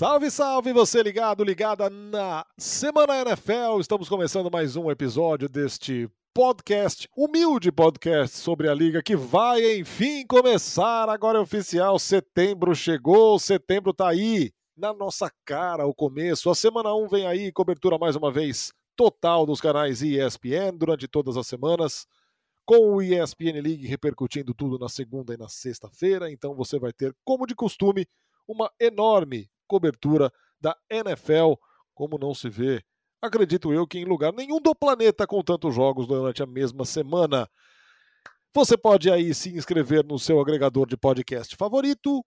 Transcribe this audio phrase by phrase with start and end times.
[0.00, 3.80] Salve, salve você ligado, ligada na Semana NFL.
[3.80, 10.26] Estamos começando mais um episódio deste podcast, humilde podcast sobre a liga que vai enfim
[10.26, 11.06] começar.
[11.10, 16.48] Agora é oficial, setembro chegou, setembro tá aí na nossa cara o começo.
[16.48, 21.36] A semana 1 vem aí, cobertura mais uma vez total dos canais ESPN durante todas
[21.36, 22.06] as semanas,
[22.64, 26.32] com o ESPN League repercutindo tudo na segunda e na sexta-feira.
[26.32, 28.06] Então você vai ter, como de costume,
[28.48, 31.54] uma enorme cobertura da NFL,
[31.94, 32.82] como não se vê,
[33.22, 37.48] acredito eu, que em lugar nenhum do planeta com tantos jogos durante a mesma semana.
[38.52, 42.24] Você pode aí se inscrever no seu agregador de podcast favorito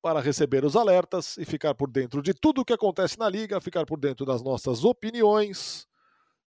[0.00, 3.60] para receber os alertas e ficar por dentro de tudo o que acontece na liga,
[3.60, 5.86] ficar por dentro das nossas opiniões,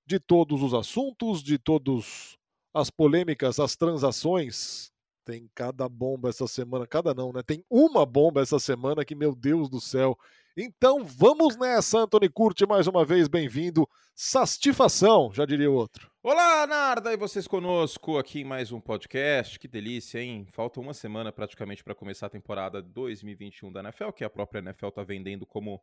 [0.07, 2.39] de todos os assuntos, de todas
[2.73, 4.91] as polêmicas, as transações.
[5.29, 7.43] Tem cada bomba essa semana, cada não, né?
[7.43, 10.19] Tem uma bomba essa semana que, meu Deus do céu.
[10.57, 13.87] Então vamos nessa, Anthony Curti, mais uma vez bem-vindo.
[14.15, 16.11] Sastifação, já diria o outro.
[16.23, 19.59] Olá, Narda, e vocês conosco aqui em mais um podcast.
[19.59, 20.49] Que delícia, hein?
[20.51, 24.89] Falta uma semana praticamente para começar a temporada 2021 da NFL, que a própria NFL
[24.89, 25.79] está vendendo como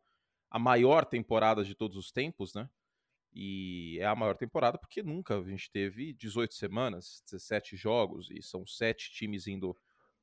[0.49, 2.67] a maior temporada de todos os tempos, né?
[3.35, 8.41] E é a maior temporada porque nunca a gente teve 18 semanas, 17 jogos, e
[8.41, 9.75] são sete times indo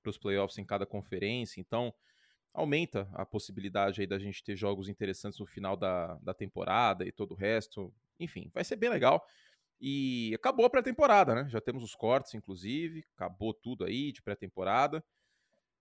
[0.03, 1.61] para os playoffs em cada conferência.
[1.61, 1.95] Então,
[2.55, 7.13] aumenta a possibilidade aí da gente ter jogos interessantes no final da, da temporada e
[7.13, 7.93] todo o resto.
[8.19, 9.27] Enfim, vai ser bem legal.
[9.81, 11.49] E acabou a pré-temporada, né?
[11.49, 15.05] Já temos os cortes, inclusive, acabou tudo aí de pré-temporada.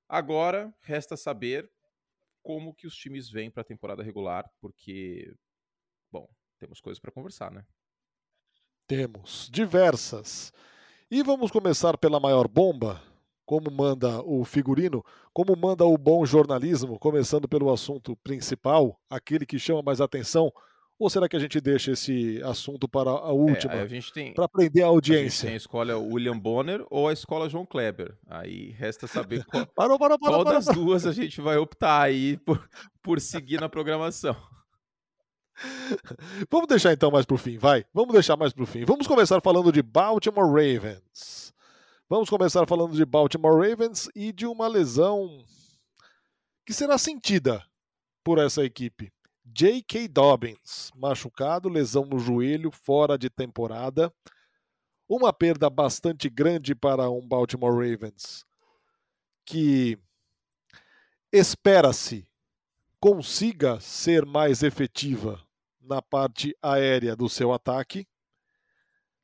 [0.10, 1.70] Agora resta saber
[2.42, 5.34] como que os times vêm para a temporada regular, porque,
[6.62, 7.66] temos coisas para conversar, né?
[8.88, 10.54] Temos diversas.
[11.10, 13.02] E vamos começar pela maior bomba,
[13.44, 15.04] como manda o figurino,
[15.34, 20.54] como manda o bom jornalismo, começando pelo assunto principal, aquele que chama mais atenção.
[21.00, 23.74] Ou será que a gente deixa esse assunto para a última?
[23.74, 25.50] É, para aprender a audiência.
[25.50, 28.16] A, a escola William Bonner ou a escola João Kleber.
[28.28, 32.38] Aí resta saber qual, parou, parou, parou, qual das duas a gente vai optar aí
[32.38, 32.70] por,
[33.02, 34.36] por seguir na programação.
[36.50, 37.86] Vamos deixar então mais pro fim, vai.
[37.94, 38.86] Vamos deixar mais pro fim.
[38.86, 41.54] Vamos começar falando de Baltimore Ravens.
[42.10, 45.44] Vamos começar falando de Baltimore Ravens e de uma lesão
[46.66, 47.64] que será sentida
[48.24, 49.12] por essa equipe.
[49.46, 50.08] J.K.
[50.08, 54.14] Dobbins, machucado, lesão no joelho, fora de temporada.
[55.08, 58.46] Uma perda bastante grande para um Baltimore Ravens
[59.46, 59.98] que
[61.32, 62.28] espera-se
[63.02, 65.44] consiga ser mais efetiva
[65.82, 68.08] na parte aérea do seu ataque,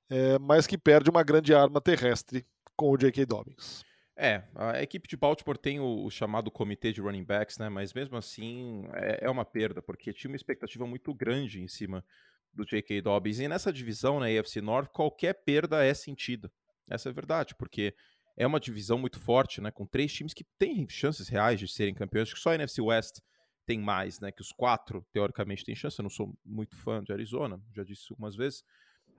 [0.09, 2.43] é, mas que perde uma grande arma terrestre
[2.75, 3.25] com o J.K.
[3.27, 3.85] Dobbins.
[4.15, 7.69] É, a equipe de Baltimore tem o, o, chamado comitê de running backs, né?
[7.69, 12.03] Mas mesmo assim é, é, uma perda, porque tinha uma expectativa muito grande em cima
[12.51, 12.99] do J.K.
[13.01, 13.37] Dobbins.
[13.37, 16.51] E nessa divisão, na né, AFC North, qualquer perda é sentida.
[16.89, 17.93] Essa é a verdade, porque
[18.35, 19.69] é uma divisão muito forte, né?
[19.69, 22.33] Com três times que têm chances reais de serem campeões.
[22.33, 23.19] Que só a NFC West
[23.67, 24.31] tem mais, né?
[24.31, 25.99] Que os quatro, teoricamente, têm chance.
[25.99, 28.63] Eu não sou muito fã de Arizona, já disse algumas vezes.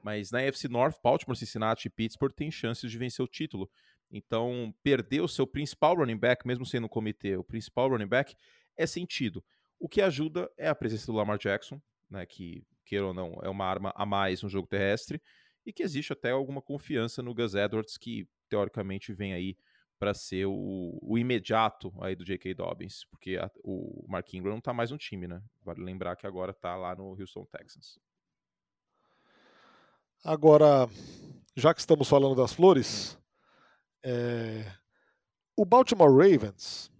[0.02, 3.70] Mas na FC North, Baltimore, Cincinnati e Pittsburgh têm chances de vencer o título.
[4.10, 8.34] Então, perder o seu principal running back, mesmo sendo um comitê, o principal running back,
[8.74, 9.44] é sentido.
[9.78, 13.50] O que ajuda é a presença do Lamar Jackson, né, que, queira ou não, é
[13.50, 15.20] uma arma a mais no jogo terrestre,
[15.66, 19.58] e que existe até alguma confiança no Gus Edwards, que teoricamente vem aí
[19.98, 22.54] para ser o, o, imediato aí do J.K.
[22.54, 25.42] Dobbins, porque a, o Mark Ingram não está mais no time, né?
[25.64, 27.98] Vale lembrar que agora está lá no Houston Texans.
[30.24, 30.88] Agora,
[31.56, 33.18] já que estamos falando das flores,
[34.02, 34.72] é...
[35.56, 36.90] o Baltimore Ravens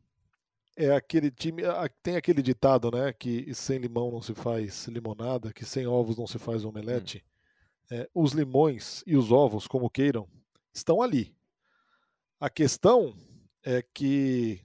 [0.76, 1.62] é aquele time,
[2.02, 6.26] tem aquele ditado, né, que sem limão não se faz limonada, que sem ovos não
[6.26, 7.24] se faz omelete.
[7.24, 7.28] Hum.
[7.90, 10.28] É, os limões e os ovos, como queiram,
[10.72, 11.34] estão ali
[12.40, 13.14] a questão
[13.64, 14.60] é que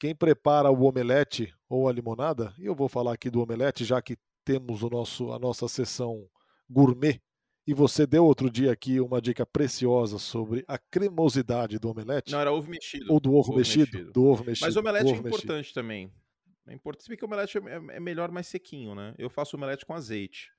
[0.00, 4.02] quem prepara o omelete ou a limonada, e eu vou falar aqui do omelete, já
[4.02, 6.28] que temos o nosso, a nossa sessão
[6.68, 7.20] gourmet,
[7.66, 12.32] e você deu outro dia aqui uma dica preciosa sobre a cremosidade do omelete.
[12.32, 13.12] Não, era ovo mexido.
[13.12, 14.66] Ou do ovo, ovo mexido, mexido, Do ovo mexido.
[14.66, 15.74] Mas o omelete é importante mexido.
[15.74, 16.12] também.
[16.66, 19.14] É importante, se que o omelete é, é melhor mais sequinho, né?
[19.18, 20.50] Eu faço omelete com azeite.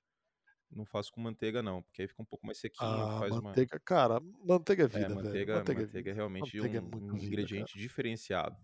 [0.75, 2.89] Não faço com manteiga, não, porque aí fica um pouco mais sequinho.
[2.89, 3.79] Ah, faz manteiga, uma...
[3.79, 7.13] cara, manteiga é, é vida, é, manteiga, manteiga, manteiga é realmente manteiga um, é um
[7.13, 7.81] vida, ingrediente cara.
[7.81, 8.57] diferenciado.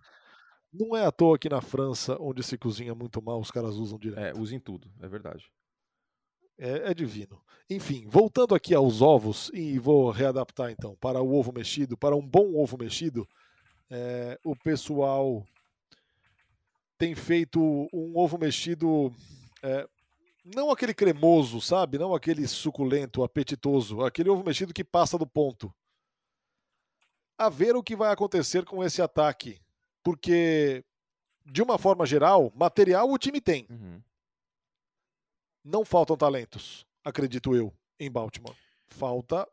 [0.72, 3.98] Não é à toa que na França, onde se cozinha muito mal, os caras usam
[3.98, 4.38] direto.
[4.38, 5.52] É, usem tudo, é verdade.
[6.58, 7.42] É, é, divino.
[7.70, 12.26] Enfim, voltando aqui aos ovos, e vou readaptar então para o ovo mexido, para um
[12.26, 13.28] bom ovo mexido,
[13.90, 15.46] é, o pessoal
[16.98, 17.62] tem feito
[17.94, 19.12] um ovo mexido,
[19.64, 19.88] é,
[20.56, 21.98] não aquele cremoso, sabe?
[21.98, 25.74] Não aquele suculento, apetitoso, aquele ovo mexido que passa do ponto.
[27.38, 29.60] A ver o que vai acontecer com esse ataque,
[30.04, 30.84] porque
[31.46, 33.66] de uma forma geral, material o time tem.
[33.70, 34.02] Uhum.
[35.64, 38.56] Não faltam talentos, acredito eu, em Baltimore.
[38.88, 39.48] Falta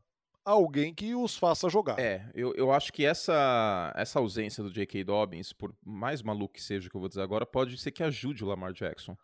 [0.45, 1.99] alguém que os faça jogar.
[1.99, 5.05] É, eu, eu acho que essa, essa ausência do J.K.
[5.05, 8.03] Dobbins, por mais maluco que seja o que eu vou dizer agora, pode ser que
[8.03, 9.17] ajude o Lamar Jackson.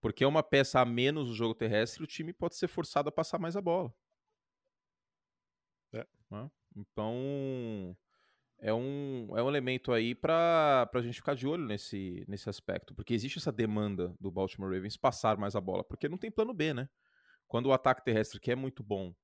[0.00, 3.12] Porque é uma peça a menos no jogo terrestre, o time pode ser forçado a
[3.12, 3.92] passar mais a bola.
[5.92, 6.06] É.
[6.30, 6.50] Né?
[6.74, 7.96] Então,
[8.58, 12.94] é um, é um elemento aí para a gente ficar de olho nesse, nesse aspecto.
[12.94, 15.82] Porque existe essa demanda do Baltimore Ravens passar mais a bola.
[15.84, 16.88] Porque não tem plano B, né?
[17.46, 19.14] Quando o ataque terrestre, que é muito bom,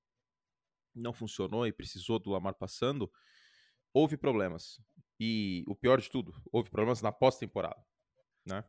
[0.94, 3.10] não funcionou e precisou do Lamar passando,
[3.92, 4.80] houve problemas.
[5.20, 7.82] E o pior de tudo, houve problemas na pós-temporada,
[8.44, 8.64] né?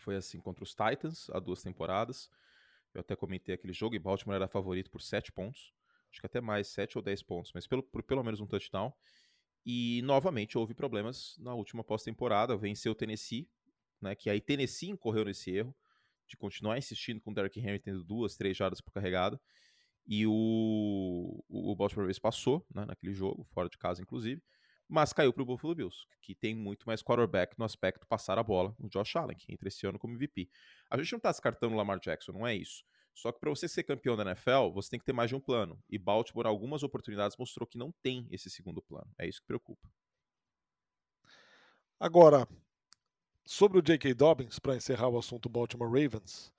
[0.00, 2.30] Foi assim contra os Titans há duas temporadas.
[2.92, 5.72] Eu até comentei aquele jogo e Baltimore era favorito por sete pontos.
[6.10, 8.92] Acho que até mais, sete ou dez pontos, mas pelo, por pelo menos um touchdown.
[9.64, 12.56] E novamente houve problemas na última pós-temporada.
[12.56, 13.48] Venceu o Tennessee,
[14.00, 14.14] né?
[14.14, 15.76] Que aí Tennessee incorreu nesse erro
[16.26, 19.40] de continuar insistindo com o Derrick Henry tendo duas, três jardas por carregada.
[20.06, 24.42] E o, o Baltimore Ravens passou né, naquele jogo, fora de casa, inclusive,
[24.90, 28.42] mas caiu para o Buffalo Bills, que tem muito mais quarterback no aspecto passar a
[28.42, 30.50] bola, o Josh Allen, que entra esse ano como MVP.
[30.90, 32.84] A gente não está descartando o Lamar Jackson, não é isso.
[33.14, 35.40] Só que para você ser campeão da NFL, você tem que ter mais de um
[35.40, 35.80] plano.
[35.88, 39.08] E Baltimore, algumas oportunidades, mostrou que não tem esse segundo plano.
[39.16, 39.88] É isso que preocupa.
[41.98, 42.48] Agora,
[43.44, 44.14] sobre o J.K.
[44.14, 46.52] Dobbins, para encerrar o assunto Baltimore Ravens,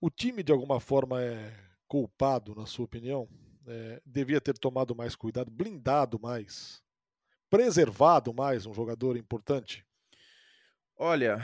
[0.00, 1.52] o time de alguma forma é
[1.88, 3.28] culpado, na sua opinião?
[3.66, 6.82] É, devia ter tomado mais cuidado, blindado mais,
[7.52, 9.84] preservado mais um jogador importante?
[10.96, 11.36] Olha,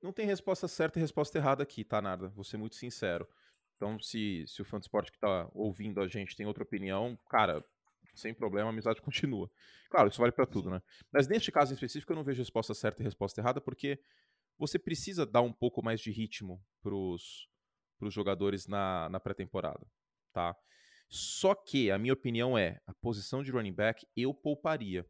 [0.00, 2.28] não tem resposta certa e resposta errada aqui, tá, Nada?
[2.28, 3.28] Vou ser muito sincero.
[3.74, 7.18] Então, se, se o fã de esporte que tá ouvindo a gente tem outra opinião,
[7.28, 7.64] cara,
[8.14, 9.50] sem problema, a amizade continua.
[9.90, 10.80] Claro, isso vale para tudo, né?
[11.12, 13.98] Mas neste caso em específico, eu não vejo resposta certa e resposta errada, porque
[14.56, 17.48] você precisa dar um pouco mais de ritmo pros,
[17.98, 19.84] para os jogadores na, na pré-temporada,
[20.32, 20.56] tá?
[21.08, 25.04] Só que a minha opinião é, a posição de running back eu pouparia.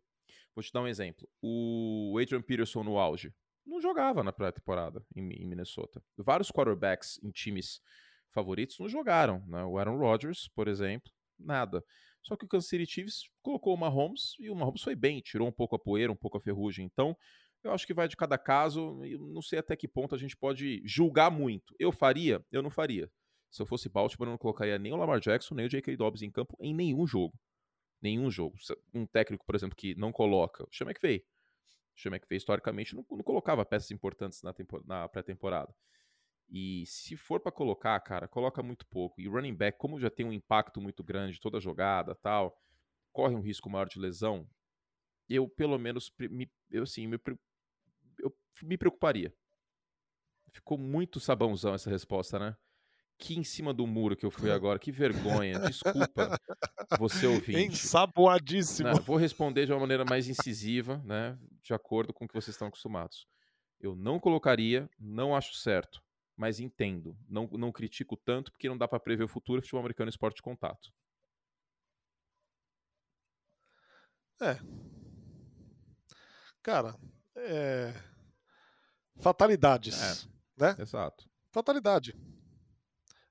[0.55, 1.29] Vou te dar um exemplo.
[1.43, 3.33] O Adrian Peterson no auge
[3.67, 6.03] não jogava na pré-temporada em, em, Minnesota.
[6.17, 7.81] Vários quarterbacks em times
[8.33, 9.45] favoritos não jogaram.
[9.47, 9.65] Né?
[9.65, 11.83] O Aaron Rodgers, por exemplo, nada.
[12.23, 15.49] Só que o Kansas City Chiefs colocou o Mahomes e o Mahomes foi bem, tirou
[15.49, 16.87] um pouco a poeira, um pouco a ferrugem.
[16.87, 17.17] Então,
[17.63, 20.37] eu acho que vai de cada caso, e não sei até que ponto a gente
[20.37, 21.75] pode julgar muito.
[21.79, 22.45] Eu faria?
[22.53, 23.11] Eu não faria.
[23.51, 25.97] Se eu fosse Baltimore, eu não colocaria nem o Lamar Jackson, nem o J.K.
[25.97, 27.39] Dobbs em campo em nenhum jogo.
[28.05, 28.59] Nenhum jogo.
[28.93, 30.63] Um técnico, por exemplo, que não coloca.
[30.65, 31.25] O Sean McVay.
[31.97, 34.55] O Sean McVay, historicamente, não, não colocava peças importantes na,
[34.85, 35.75] na pré-temporada.
[36.51, 39.19] E se for para colocar, cara, coloca muito pouco.
[39.23, 42.61] E running back, como já tem um impacto muito grande, toda jogada tal,
[43.11, 44.47] corre um risco maior de lesão,
[45.27, 47.19] eu pelo menos me, eu assim, me,
[48.19, 49.35] eu me preocuparia.
[50.51, 52.55] Ficou muito sabãozão essa resposta, né?
[53.19, 55.59] Que em cima do muro que eu fui agora, que vergonha.
[55.61, 56.39] Desculpa
[56.99, 57.59] você ouvinte.
[57.59, 58.89] Ensaboadíssimo.
[58.89, 61.39] Não, vou responder de uma maneira mais incisiva, né?
[61.63, 63.27] De acordo com o que vocês estão acostumados.
[63.81, 66.03] Eu não colocaria, não acho certo,
[66.37, 67.17] mas entendo.
[67.29, 70.43] Não, não critico tanto porque não dá para prever o futuro futebol americano esporte de
[70.43, 70.93] contato.
[74.41, 74.59] É.
[76.63, 76.97] Cara,
[77.37, 77.95] é...
[79.21, 80.77] fatalidades, é, né?
[80.79, 81.29] Exato.
[81.53, 82.17] Fatalidade.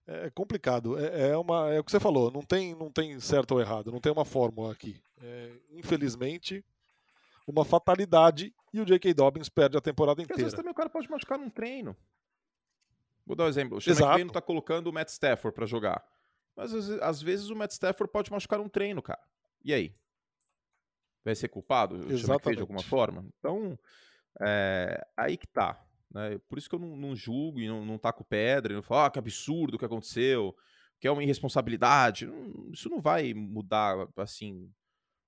[0.05, 0.98] É complicado.
[1.00, 2.31] É, é, uma, é o que você falou.
[2.31, 3.91] Não tem, não tem certo ou errado.
[3.91, 5.01] Não tem uma fórmula aqui.
[5.22, 6.63] É, infelizmente,
[7.48, 9.13] uma fatalidade e o J.K.
[9.13, 10.41] Dobbins perde a temporada inteira.
[10.41, 11.95] Às vezes também o cara pode machucar num treino.
[13.25, 13.77] Vou dar um exemplo.
[13.77, 16.03] O Sean McVay não tá colocando o Matt Stafford para jogar.
[16.55, 19.22] Mas às vezes o Matt Stafford pode machucar um treino, cara.
[19.63, 19.95] E aí?
[21.24, 22.12] vai ser culpado?
[22.12, 22.57] Exatamente.
[22.57, 23.25] de alguma forma?
[23.39, 23.77] Então,
[24.41, 25.83] é, aí que tá.
[26.13, 26.38] Né?
[26.48, 29.05] Por isso que eu não, não julgo e não, não taco pedra, e não falo,
[29.05, 30.55] ah, que absurdo o que aconteceu,
[31.00, 32.29] que é uma irresponsabilidade.
[32.72, 34.72] Isso não vai mudar, assim,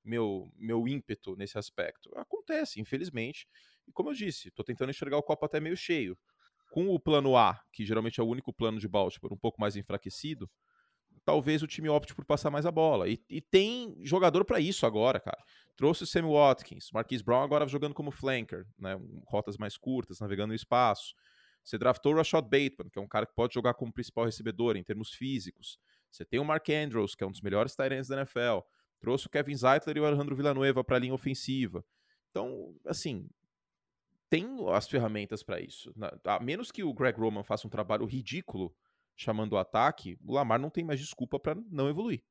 [0.04, 2.12] meu, meu ímpeto nesse aspecto.
[2.16, 3.48] Acontece, infelizmente.
[3.88, 6.18] E como eu disse, estou tentando enxergar o copo até meio cheio.
[6.72, 9.76] Com o plano A, que geralmente é o único plano de Baltimore, um pouco mais
[9.76, 10.50] enfraquecido,
[11.26, 13.10] talvez o time opte por passar mais a bola.
[13.10, 15.44] E, e tem jogador para isso agora, cara.
[15.76, 20.50] Trouxe o Sammy Watkins, Marquise Brown agora jogando como flanker, né, rotas mais curtas, navegando
[20.50, 21.14] no espaço.
[21.64, 24.78] Você draftou o Rashad Bateman, que é um cara que pode jogar como principal recebedor
[24.78, 25.80] em termos físicos.
[26.12, 28.60] Você tem o Mark Andrews, que é um dos melhores tight da NFL.
[29.02, 31.84] Trouxe o Kevin Zeitler e o Alejandro Villanueva para a linha ofensiva.
[32.30, 33.28] Então, assim,
[34.30, 35.94] tem as ferramentas para isso.
[36.24, 38.74] A menos que o Greg Roman faça um trabalho ridículo
[39.16, 42.24] chamando o ataque, o Lamar não tem mais desculpa para não evoluir.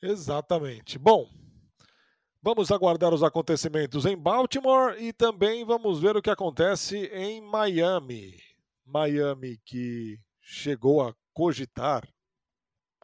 [0.00, 0.98] Exatamente.
[0.98, 1.28] Bom,
[2.40, 8.40] vamos aguardar os acontecimentos em Baltimore e também vamos ver o que acontece em Miami.
[8.84, 12.08] Miami que chegou a cogitar,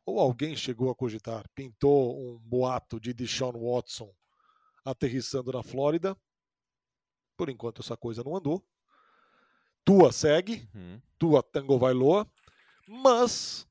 [0.07, 4.15] ou alguém chegou a cogitar, pintou um boato de Deshaun Watson
[4.85, 6.17] aterrissando na Flórida.
[7.37, 8.65] Por enquanto essa coisa não andou.
[9.85, 11.01] Tua segue, uhum.
[11.19, 12.27] tua Tango Vailoa,
[12.89, 13.67] mas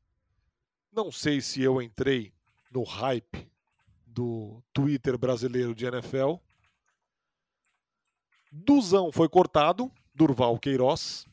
[0.91, 2.34] não sei se eu entrei
[2.72, 3.50] no hype
[4.05, 6.36] do Twitter brasileiro de NFL.
[8.51, 11.27] Duzão foi cortado, Durval Queiroz.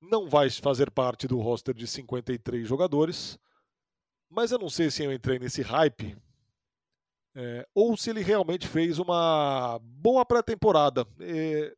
[0.00, 3.38] Não vai fazer parte do roster de 53 jogadores.
[4.28, 6.16] Mas eu não sei se eu entrei nesse hype
[7.34, 11.74] é, ou se ele realmente fez uma boa pré-temporada, é,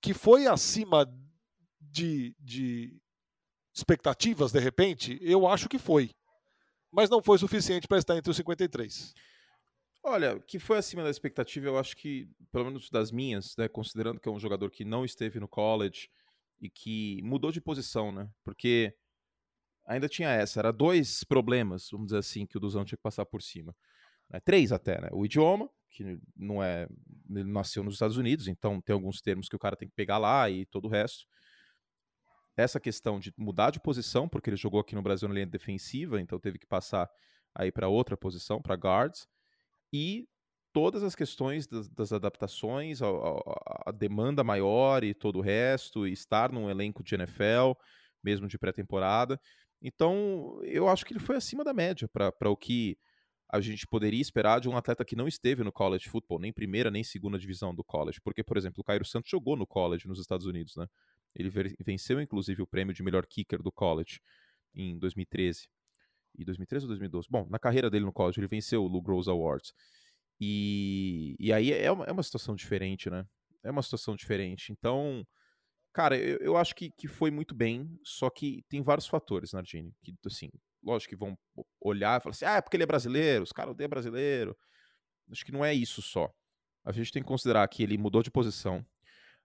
[0.00, 1.06] que foi acima
[1.80, 3.00] de, de
[3.74, 6.10] expectativas, de repente, eu acho que foi.
[6.90, 9.14] Mas não foi suficiente para estar entre os 53.
[10.02, 14.18] Olha, que foi acima da expectativa, eu acho que, pelo menos das minhas, né, considerando
[14.18, 16.08] que é um jogador que não esteve no college
[16.58, 18.28] e que mudou de posição, né?
[18.42, 18.94] Porque
[19.86, 23.26] ainda tinha essa, era dois problemas, vamos dizer assim, que o Duzão tinha que passar
[23.26, 23.76] por cima.
[24.28, 24.40] Né?
[24.40, 25.08] Três até, né?
[25.12, 26.88] O idioma, que não é.
[27.28, 30.18] Ele nasceu nos Estados Unidos, então tem alguns termos que o cara tem que pegar
[30.18, 31.26] lá e todo o resto.
[32.56, 36.20] Essa questão de mudar de posição, porque ele jogou aqui no Brasil na linha defensiva,
[36.20, 37.08] então teve que passar
[37.54, 39.26] aí para outra posição, para guards.
[39.92, 40.28] E
[40.72, 46.06] todas as questões das, das adaptações, a, a, a, demanda maior e todo o resto,
[46.06, 47.72] e estar num elenco de NFL,
[48.22, 49.40] mesmo de pré-temporada.
[49.82, 52.98] Então, eu acho que ele foi acima da média para o que
[53.52, 56.90] a gente poderia esperar de um atleta que não esteve no college football, nem primeira
[56.90, 58.20] nem segunda divisão do college.
[58.22, 60.86] Porque, por exemplo, o Cairo Santos jogou no college nos Estados Unidos, né?
[61.34, 64.20] Ele venceu, inclusive, o prêmio de melhor kicker do college
[64.74, 65.68] em 2013.
[66.38, 67.28] E 2013 ou 2012?
[67.28, 69.72] Bom, na carreira dele no college, ele venceu o Lou Gross Awards.
[70.40, 73.26] E, e aí é uma, é uma situação diferente, né?
[73.64, 74.72] É uma situação diferente.
[74.72, 75.26] Então,
[75.92, 79.92] cara, eu, eu acho que, que foi muito bem, só que tem vários fatores, Nardini,
[80.02, 80.50] que, assim,
[80.82, 81.38] lógico que vão
[81.80, 84.56] olhar e falar assim, ah, é porque ele é brasileiro, os caras odeiam brasileiro.
[85.30, 86.30] Acho que não é isso só.
[86.84, 88.84] A gente tem que considerar que ele mudou de posição.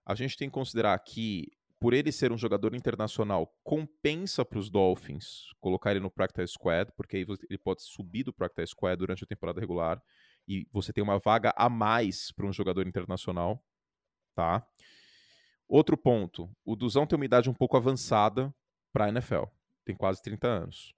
[0.06, 4.70] A gente tem que considerar que, por ele ser um jogador internacional, compensa para os
[4.70, 9.24] Dolphins colocar ele no practice squad, porque aí ele pode subir do practice squad durante
[9.24, 10.02] a temporada regular
[10.48, 13.64] e você tem uma vaga a mais para um jogador internacional,
[14.36, 14.66] tá?
[15.68, 18.54] Outro ponto, o Duzão tem uma idade um pouco avançada
[18.94, 19.46] para a NFL,
[19.84, 20.96] tem quase 30 anos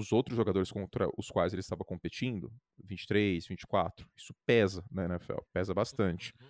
[0.00, 2.52] os outros jogadores contra os quais ele estava competindo,
[2.84, 6.32] 23, 24, isso pesa na NFL, pesa bastante.
[6.40, 6.48] Uhum.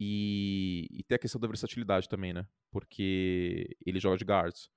[0.00, 2.46] E, e tem a questão da versatilidade também, né?
[2.70, 4.70] Porque ele joga de guards.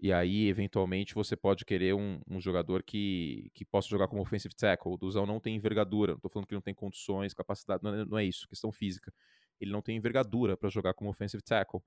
[0.00, 4.54] E aí, eventualmente, você pode querer um, um, jogador que, que possa jogar como offensive
[4.54, 4.92] tackle.
[4.92, 6.12] O Duzão não tem envergadura.
[6.12, 7.82] Não tô falando que não tem condições, capacidade.
[7.82, 9.12] Não é, não é isso, questão física.
[9.60, 11.80] Ele não tem envergadura para jogar como offensive tackle.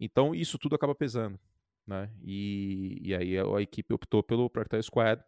[0.00, 1.38] Então, isso tudo acaba pesando
[1.88, 2.12] né?
[2.22, 5.22] E, e aí a, equipe optou pelo Practice Squad.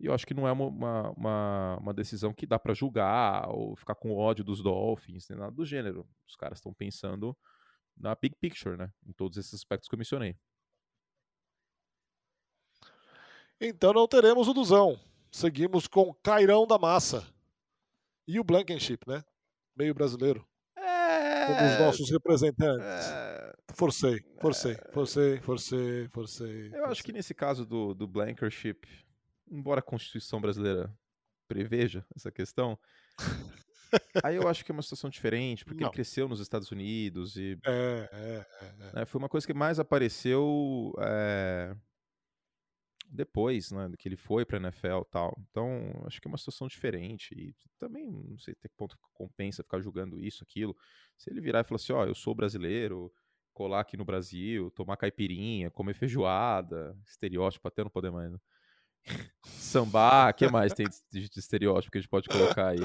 [0.00, 3.76] E eu acho que não é uma, uma, uma decisão que dá para julgar ou
[3.76, 6.06] ficar com ódio dos Dolphins, nem nada do gênero.
[6.26, 7.36] Os caras estão pensando
[7.96, 8.90] na big picture, né?
[9.06, 10.36] Em todos esses aspectos que eu mencionei.
[13.60, 14.98] Então não teremos o Duzão.
[15.30, 17.26] Seguimos com Cairão da Massa.
[18.26, 19.22] E o Blankenship, né?
[19.74, 20.46] Meio brasileiro.
[20.76, 21.46] É...
[21.46, 23.10] Como os nossos representantes.
[23.10, 23.35] É...
[23.74, 26.70] Forcei, forcei, forcei, forcei, forcei.
[26.72, 28.86] Eu acho que nesse caso do, do Blankership,
[29.50, 30.92] embora a Constituição brasileira
[31.48, 32.78] preveja essa questão,
[34.24, 35.88] aí eu acho que é uma situação diferente, porque Não.
[35.88, 37.58] ele cresceu nos Estados Unidos e.
[37.64, 38.92] É, é, é, é.
[38.94, 41.76] Né, foi uma coisa que mais apareceu é,
[43.08, 45.36] depois, né, que ele foi para NFL e tal.
[45.50, 49.62] Então, acho que é uma situação diferente e também não sei até que ponto compensa
[49.62, 50.76] ficar julgando isso, aquilo.
[51.16, 53.12] Se ele virar e falar assim, ó, oh, eu sou brasileiro,
[53.56, 58.30] colar aqui no Brasil, tomar caipirinha, comer feijoada, estereótipo até não poder mais.
[58.30, 58.38] Né?
[59.44, 62.80] Sambar, o que mais tem de, de estereótipo que a gente pode colocar aí?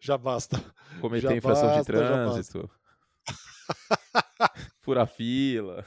[0.00, 0.56] Já basta.
[1.00, 2.70] Cometer já infração basta, de trânsito.
[4.82, 5.84] Furar fila.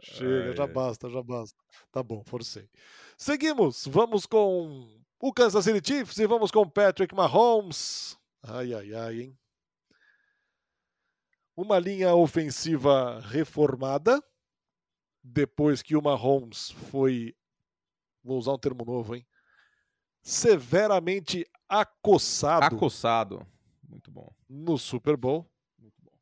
[0.00, 1.56] Chega, Ai, já basta, já basta.
[1.90, 2.68] Tá bom, forcei.
[3.16, 4.88] Seguimos, vamos com
[5.20, 8.16] o Kansas City Chiefs e vamos com Patrick Mahomes.
[8.42, 9.38] Ai, ai, ai, hein?
[11.60, 14.22] Uma linha ofensiva reformada,
[15.20, 17.34] depois que o Mahomes foi
[18.22, 19.26] vou usar um termo novo, hein?
[20.22, 22.76] Severamente acossado.
[22.76, 23.44] Acossado.
[23.82, 24.32] Muito bom.
[24.48, 25.50] No Super Bowl.
[25.76, 26.12] Muito bom.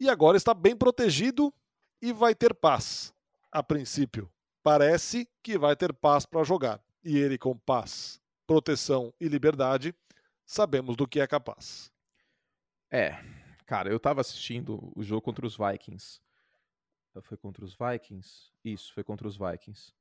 [0.00, 1.52] E agora está bem protegido
[2.00, 3.12] e vai ter paz.
[3.52, 6.82] A princípio, parece que vai ter paz para jogar.
[7.04, 9.94] E ele, com paz, proteção e liberdade,
[10.46, 11.92] sabemos do que é capaz.
[12.90, 13.43] É,
[13.74, 16.20] cara, eu tava assistindo o jogo contra os Vikings.
[17.22, 18.52] Foi contra os Vikings?
[18.64, 19.92] Isso, foi contra os Vikings.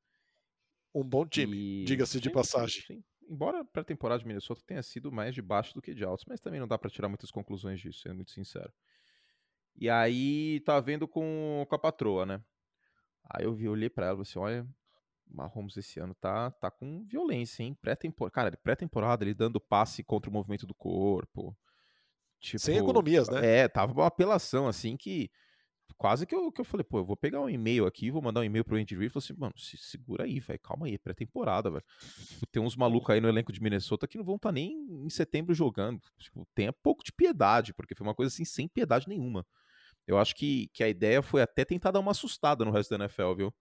[0.93, 1.83] Um bom time, e...
[1.83, 2.83] diga-se de passagem.
[2.83, 3.03] Sim.
[3.27, 6.39] Embora a pré-temporada de Minnesota tenha sido mais de baixo do que de altos, mas
[6.39, 8.71] também não dá para tirar muitas conclusões disso, sendo muito sincero.
[9.75, 12.43] E aí, tá vendo com, com a patroa, né?
[13.23, 14.67] Aí eu vi, olhei pra ela e falei assim: olha,
[15.25, 17.73] Mahomes esse ano tá, tá com violência, hein?
[17.81, 18.35] Pré-temporada.
[18.35, 21.57] Cara, pré-temporada, ele dando passe contra o movimento do corpo.
[22.43, 23.59] Tipo, Sem economias, né?
[23.59, 25.31] É, tava uma apelação, assim, que
[25.95, 28.41] quase que eu, que eu falei, pô, eu vou pegar um e-mail aqui, vou mandar
[28.41, 30.97] um e-mail pro Andy Reid e falar assim, mano, se segura aí, velho, calma aí,
[30.97, 31.85] pré-temporada, velho.
[32.27, 34.73] Tipo, tem uns malucos aí no elenco de Minnesota que não vão estar tá nem
[35.05, 36.01] em setembro jogando.
[36.19, 39.47] Tipo, tenha pouco de piedade, porque foi uma coisa assim, sem piedade nenhuma.
[40.05, 43.05] Eu acho que, que a ideia foi até tentar dar uma assustada no resto da
[43.05, 43.53] NFL, viu?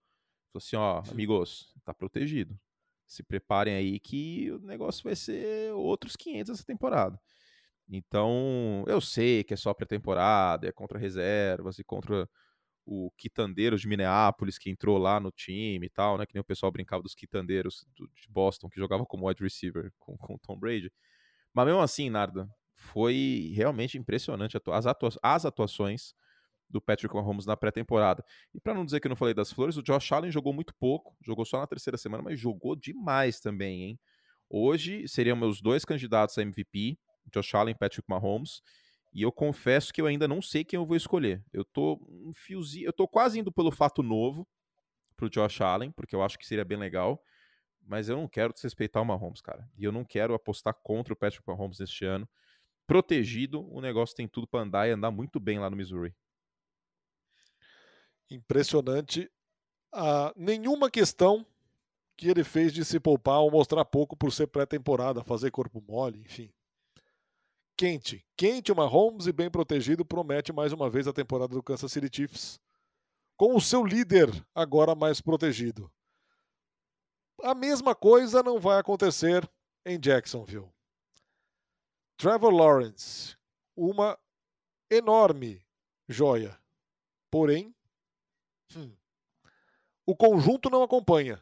[0.51, 2.59] Falou assim, ó, amigos, tá protegido.
[3.07, 7.17] Se preparem aí que o negócio vai ser outros 500 essa temporada.
[7.89, 12.27] Então, eu sei que é só pré-temporada, é contra reservas e contra
[12.85, 16.25] o quitandeiro de Minneapolis que entrou lá no time e tal, né?
[16.25, 19.91] Que nem o pessoal brincava dos quitandeiros do, de Boston que jogava como wide receiver
[19.99, 20.91] com, com Tom Brady.
[21.53, 26.13] Mas mesmo assim, Narda, foi realmente impressionante as, atua as atuações
[26.69, 28.25] do Patrick Mahomes na pré-temporada.
[28.53, 30.73] E para não dizer que eu não falei das flores, o Josh Allen jogou muito
[30.75, 33.99] pouco, jogou só na terceira semana, mas jogou demais também, hein?
[34.49, 36.97] Hoje seriam meus dois candidatos a MVP,
[37.31, 38.61] Josh Allen Patrick Mahomes.
[39.13, 41.43] E eu confesso que eu ainda não sei quem eu vou escolher.
[41.53, 44.47] Eu tô um fiozinho, eu tô quase indo pelo fato novo
[45.15, 47.21] pro Josh Allen, porque eu acho que seria bem legal,
[47.81, 49.69] mas eu não quero desrespeitar o Mahomes, cara.
[49.77, 52.27] E eu não quero apostar contra o Patrick Mahomes este ano.
[52.87, 56.15] Protegido, o negócio tem tudo para andar e andar muito bem lá no Missouri
[58.29, 59.31] impressionante.
[59.91, 61.45] Ah, nenhuma questão
[62.15, 66.19] que ele fez de se poupar ou mostrar pouco por ser pré-temporada, fazer corpo mole,
[66.21, 66.51] enfim.
[67.75, 68.25] Quente.
[68.37, 72.09] Quente, uma Holmes e bem protegido promete mais uma vez a temporada do Kansas City
[72.13, 72.59] Chiefs.
[73.35, 75.91] Com o seu líder agora mais protegido.
[77.41, 79.49] A mesma coisa não vai acontecer
[79.85, 80.71] em Jacksonville.
[82.15, 83.35] Trevor Lawrence,
[83.75, 84.17] uma
[84.89, 85.65] enorme
[86.07, 86.57] joia.
[87.29, 87.73] Porém,
[88.75, 88.95] Hum.
[90.05, 91.41] O conjunto não acompanha.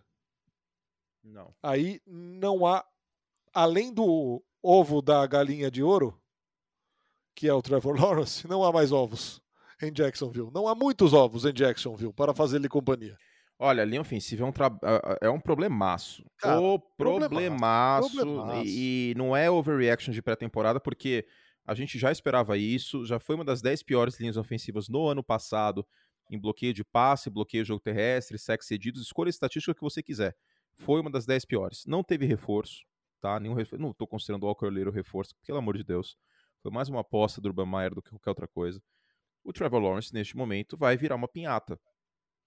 [1.24, 1.54] Não.
[1.62, 2.86] Aí não há,
[3.54, 6.21] além do ovo da galinha de ouro,
[7.42, 9.42] que é o Trevor Lawrence, não há mais ovos
[9.82, 10.52] em Jacksonville.
[10.54, 13.18] Não há muitos ovos em Jacksonville para fazer-lhe companhia.
[13.58, 14.72] Olha, a linha ofensiva é um, tra...
[15.20, 16.24] é um problemaço.
[16.38, 18.16] Cara, o problemaço.
[18.16, 18.64] problemaço.
[18.64, 21.26] E não é overreaction de pré-temporada, porque
[21.66, 23.08] a gente já esperava isso.
[23.08, 25.84] Já foi uma das 10 piores linhas ofensivas no ano passado
[26.30, 30.04] em bloqueio de passe, bloqueio de jogo terrestre, sacks cedidos, escolha a estatística que você
[30.04, 30.36] quiser.
[30.76, 31.86] Foi uma das 10 piores.
[31.88, 32.84] Não teve reforço,
[33.20, 33.40] tá?
[33.40, 33.82] Nenhum reforço.
[33.82, 36.16] Não estou considerando o Walker Little reforço, pelo amor de Deus.
[36.62, 38.82] Foi mais uma aposta do Urban Meyer do que qualquer outra coisa.
[39.44, 41.80] O Trevor Lawrence, neste momento, vai virar uma pinhata.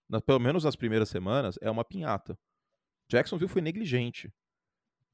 [0.09, 2.39] Na, pelo menos nas primeiras semanas, é uma pinhata.
[3.11, 4.33] Jacksonville foi negligente.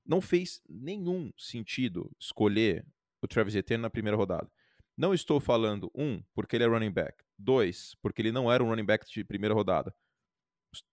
[0.05, 2.87] Não fez nenhum sentido escolher
[3.23, 4.51] o Travis Etienne na primeira rodada.
[4.97, 7.25] Não estou falando, um, porque ele é running back.
[7.39, 9.95] Dois, porque ele não era um running back de primeira rodada.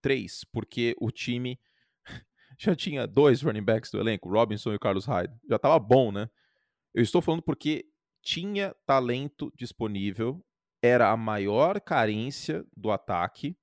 [0.02, 1.60] Três, porque o time
[2.58, 5.38] já tinha dois running backs do elenco, Robinson e o Carlos Hyde.
[5.50, 6.30] Já estava bom, né?
[6.94, 7.86] Eu estou falando porque
[8.22, 10.44] tinha talento disponível,
[10.82, 13.58] era a maior carência do ataque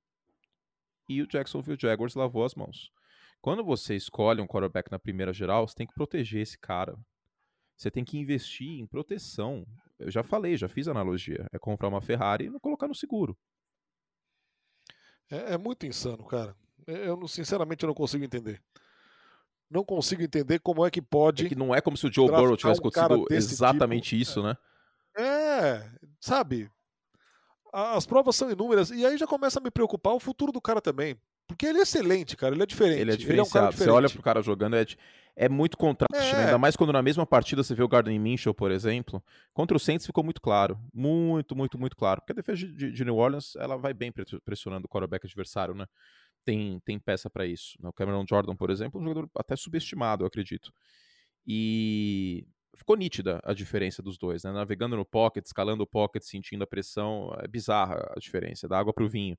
[1.08, 2.90] e o Jacksonville Jaguars lavou as mãos.
[3.40, 6.96] Quando você escolhe um quarterback na primeira geral, você tem que proteger esse cara.
[7.76, 9.66] Você tem que investir em proteção.
[9.98, 11.46] Eu já falei, já fiz analogia.
[11.52, 13.36] É comprar uma Ferrari e não colocar no seguro.
[15.30, 16.56] É, é muito insano, cara.
[16.86, 18.62] É, eu, sinceramente, não consigo entender.
[19.70, 21.46] Não consigo entender como é que pode.
[21.46, 24.22] É que não é como se o Joe Burrow tivesse um acontecido exatamente tipo.
[24.22, 24.42] isso, é.
[24.42, 24.56] né?
[25.16, 25.86] É,
[26.20, 26.70] sabe?
[27.72, 28.90] As provas são inúmeras.
[28.90, 31.16] E aí já começa a me preocupar o futuro do cara também.
[31.46, 32.54] Porque ele é excelente, cara.
[32.54, 33.00] Ele é diferente.
[33.00, 33.66] Ele é diferenciado.
[33.66, 34.86] Ele é um Você olha pro cara jogando, é,
[35.36, 36.30] é muito contraste, né?
[36.30, 36.36] é.
[36.36, 36.44] né?
[36.46, 39.22] Ainda mais quando na mesma partida você vê o Gardner Minshew, por exemplo.
[39.52, 40.78] Contra o Saints ficou muito claro.
[40.92, 42.20] Muito, muito, muito claro.
[42.20, 44.12] Porque a defesa de, de New Orleans, ela vai bem
[44.44, 45.86] pressionando o quarterback adversário, né?
[46.44, 47.76] Tem, tem peça para isso.
[47.80, 47.88] Né?
[47.88, 50.72] O Cameron Jordan, por exemplo, é um jogador até subestimado, eu acredito.
[51.46, 54.52] E ficou nítida a diferença dos dois, né?
[54.52, 57.34] Navegando no pocket, escalando o pocket, sentindo a pressão.
[57.40, 59.38] É bizarra a diferença, da água pro vinho.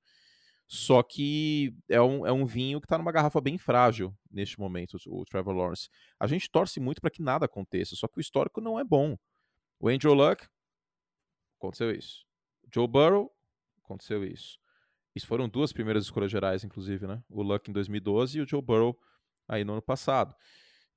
[0.68, 4.98] Só que é um, é um vinho que está numa garrafa bem frágil neste momento,
[5.08, 5.90] o Trevor Lawrence.
[6.20, 9.16] A gente torce muito para que nada aconteça, só que o histórico não é bom.
[9.80, 10.48] O Andrew Luck,
[11.60, 12.26] aconteceu isso.
[12.74, 13.32] Joe Burrow,
[13.84, 14.58] aconteceu isso.
[15.16, 17.24] Isso foram duas primeiras escolhas gerais, inclusive, né?
[17.30, 19.00] O Luck em 2012 e o Joe Burrow
[19.48, 20.36] aí no ano passado.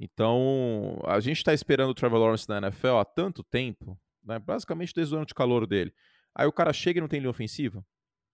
[0.01, 4.39] Então, a gente está esperando o Trevor Lawrence na NFL há tanto tempo, né?
[4.39, 5.93] basicamente desde o ano de calor dele.
[6.35, 7.85] Aí o cara chega e não tem linha ofensiva?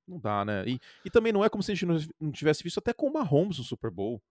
[0.06, 0.64] Não dá, né?
[0.66, 1.86] E, e também não é como se a gente
[2.20, 4.22] não tivesse visto até com o Mahomes no Super Bowl.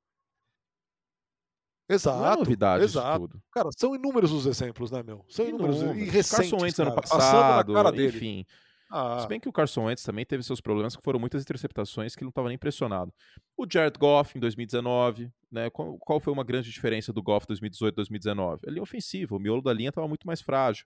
[1.89, 2.19] Exato.
[2.19, 3.27] Não é novidade exato.
[3.27, 3.43] tudo.
[3.51, 5.25] Cara, são inúmeros os exemplos, né, meu?
[5.27, 5.81] São inúmeros.
[5.81, 6.01] inúmeros.
[6.01, 8.45] E recentes, Carson Wentz ano passado, enfim.
[8.95, 9.19] Ah.
[9.19, 12.21] Se bem que o Carson Wentz também teve seus problemas, que foram muitas interceptações que
[12.21, 13.11] não estava nem impressionado.
[13.57, 15.67] O Jared Goff em 2019, né?
[15.71, 18.59] Qual, qual foi uma grande diferença do Goff 2018-2019?
[18.67, 20.85] A linha ofensiva, o miolo da linha estava muito mais frágil.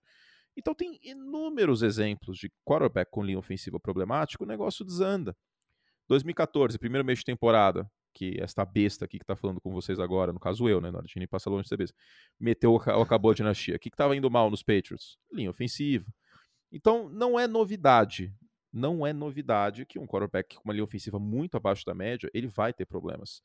[0.56, 5.36] Então tem inúmeros exemplos de quarterback com linha ofensiva problemática, o negócio desanda.
[6.08, 10.32] 2014, primeiro mês de temporada, que esta besta aqui que está falando com vocês agora,
[10.32, 11.96] no caso eu, né, na passar longe de ser besta,
[12.40, 13.76] meteu acabou a dinastia.
[13.76, 15.18] O que estava indo mal nos Patriots?
[15.30, 16.06] Linha ofensiva.
[16.72, 18.34] Então, não é novidade.
[18.72, 22.48] Não é novidade que um quarterback com uma linha ofensiva muito abaixo da média, ele
[22.48, 23.42] vai ter problemas.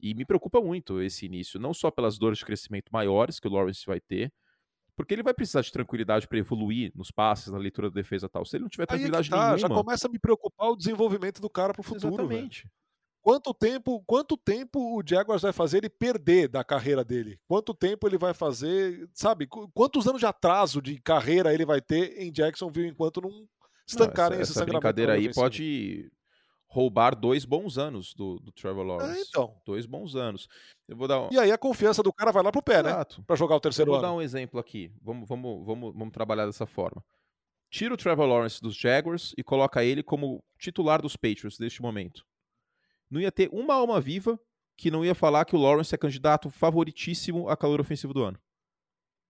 [0.00, 3.50] E me preocupa muito esse início, não só pelas dores de crescimento maiores que o
[3.50, 4.32] Lawrence vai ter,
[4.96, 8.28] porque ele vai precisar de tranquilidade para evoluir nos passes, na leitura da defesa e
[8.28, 8.44] tal.
[8.44, 9.58] Se ele não tiver tranquilidade Aí é tá, nenhuma...
[9.58, 12.14] Já começa a me preocupar o desenvolvimento do cara para o futuro.
[12.14, 12.64] Exatamente.
[12.64, 12.77] Véio.
[13.28, 17.38] Quanto tempo, quanto tempo o Jaguars vai fazer ele perder da carreira dele?
[17.46, 19.46] Quanto tempo ele vai fazer, sabe?
[19.46, 23.46] Quantos anos de atraso de carreira ele vai ter em Jacksonville enquanto não
[23.86, 26.10] estancarem não, essa, essa brincadeira aí pode
[26.66, 29.18] roubar dois bons anos do, do Trevor é, Lawrence.
[29.18, 29.54] É, então.
[29.66, 30.48] Dois bons anos.
[30.88, 31.28] Eu vou dar um...
[31.30, 32.88] E aí a confiança do cara vai lá pro pé, né?
[32.88, 33.18] Exato.
[33.18, 33.24] né?
[33.26, 34.00] Para jogar o terceiro ano.
[34.00, 34.90] Vou dar um exemplo aqui.
[35.02, 37.04] Vamos, vamos, vamos, vamos trabalhar dessa forma.
[37.70, 42.24] Tira o Trevor Lawrence dos Jaguars e coloca ele como titular dos Patriots neste momento
[43.10, 44.38] não ia ter uma alma viva
[44.76, 48.38] que não ia falar que o Lawrence é candidato favoritíssimo a calor ofensivo do ano.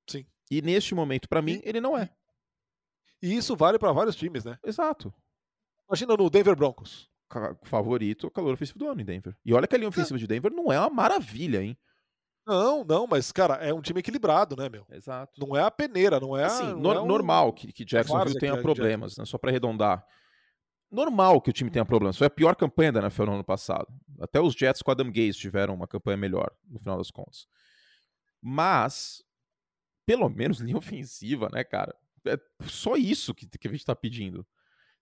[0.07, 0.27] Sim.
[0.51, 2.11] E neste momento, para mim, ele não é.
[3.23, 4.59] E isso vale para vários times, né?
[4.63, 5.13] Exato.
[5.89, 7.09] Imagina no Denver Broncos.
[7.65, 9.37] Favorito, calor ofensivo do ano em Denver.
[9.45, 10.21] E olha que a linha ofensiva é.
[10.21, 11.77] de Denver não é uma maravilha, hein?
[12.47, 14.87] Não, não, mas, cara, é um time equilibrado, né, meu?
[14.91, 15.39] Exato.
[15.39, 16.67] Não é a peneira, não é assim, a.
[16.69, 17.07] Assim, no, é um...
[17.07, 19.27] normal que, que Jacksonville tenha problemas, né?
[19.27, 20.03] Só para arredondar
[20.91, 22.17] normal que o time tenha problemas.
[22.17, 23.87] Foi a pior campanha da NFL no ano passado.
[24.21, 27.47] Até os Jets com Adam Gaze tiveram uma campanha melhor, no final das contas.
[28.41, 29.23] Mas,
[30.07, 31.95] pelo menos linha ofensiva, né, cara?
[32.27, 34.47] É só isso que, que a gente tá pedindo.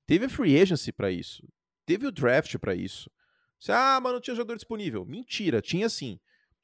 [0.06, 1.46] Teve a free agency para isso.
[1.84, 3.10] Teve o draft para isso.
[3.58, 5.04] Você, ah, mas não tinha jogador disponível.
[5.04, 6.20] Mentira, tinha sim.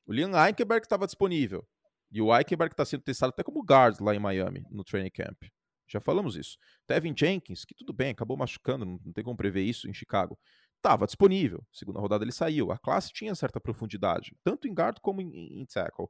[0.07, 1.67] O Liam Eichenberg estava disponível.
[2.11, 5.45] E o Eichenberg está sendo testado até como guard lá em Miami, no training camp.
[5.93, 6.57] Já falamos isso.
[6.87, 10.39] Tevin Jenkins, que tudo bem, acabou machucando, não, tem como prever isso em Chicago.
[10.77, 11.63] Estava disponível.
[11.71, 12.73] Segunda rodada ele saiu.
[12.73, 16.07] A classe tinha certa profundidade, tanto em guard como em, em tackle.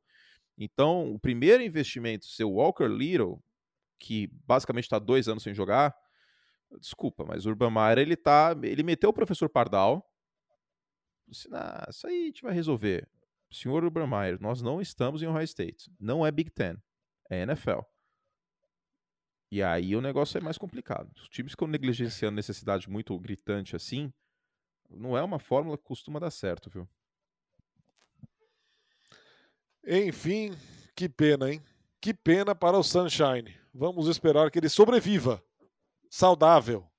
[0.56, 3.42] Então, o primeiro investimento, seu Walker Little,
[3.98, 5.94] que basicamente está dois anos sem jogar,
[6.80, 10.08] desculpa, mas o Urban Meyer, ele tá, ele meteu o professor Pardal,
[11.26, 13.08] disse, nah, isso aí a gente vai resolver.
[13.50, 16.76] Senhor Urban Meyer, nós não estamos em Ohio State, não é Big Ten,
[17.30, 17.80] é NFL.
[19.52, 21.12] E aí o negócio é mais complicado.
[21.14, 24.10] Os times que estão negligenciando necessidade muito gritante assim,
[24.88, 26.88] não é uma fórmula que costuma dar certo, viu?
[29.86, 30.56] Enfim,
[30.96, 31.62] que pena, hein?
[32.00, 33.54] Que pena para o Sunshine.
[33.74, 35.44] Vamos esperar que ele sobreviva,
[36.08, 36.90] saudável,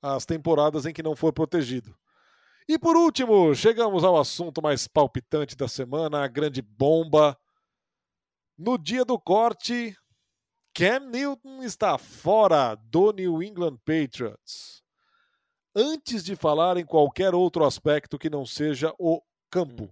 [0.00, 1.98] às temporadas em que não for protegido.
[2.68, 7.36] E por último, chegamos ao assunto mais palpitante da semana, a grande bomba.
[8.56, 9.96] No dia do corte,
[10.76, 14.84] Cam Newton está fora do New England Patriots.
[15.74, 19.90] Antes de falar em qualquer outro aspecto que não seja o campo.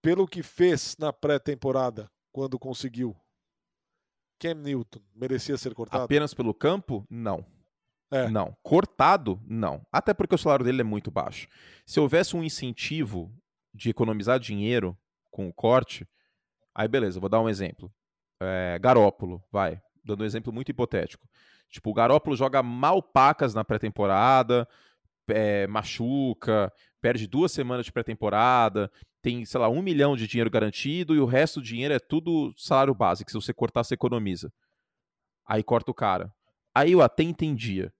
[0.00, 3.16] Pelo que fez na pré-temporada, quando conseguiu.
[4.38, 6.04] Cam Newton merecia ser cortado?
[6.04, 7.04] Apenas pelo campo?
[7.10, 7.44] Não.
[8.08, 8.28] É.
[8.28, 8.56] Não.
[8.62, 9.40] Cortado?
[9.48, 9.84] Não.
[9.90, 11.48] Até porque o salário dele é muito baixo.
[11.84, 13.34] Se houvesse um incentivo
[13.74, 14.96] de economizar dinheiro
[15.28, 16.08] com o corte,
[16.72, 17.92] aí beleza, vou dar um exemplo
[18.40, 21.28] é, Garópolo, vai, dando um exemplo muito hipotético.
[21.68, 24.66] Tipo, o Garópolo joga mal pacas na pré-temporada,
[25.28, 28.90] é, machuca, perde duas semanas de pré-temporada,
[29.22, 32.52] tem, sei lá, um milhão de dinheiro garantido e o resto do dinheiro é tudo
[32.56, 33.30] salário básico.
[33.30, 34.52] Se você cortar, você economiza.
[35.46, 36.32] Aí corta o cara.
[36.74, 37.92] Aí eu até entendia.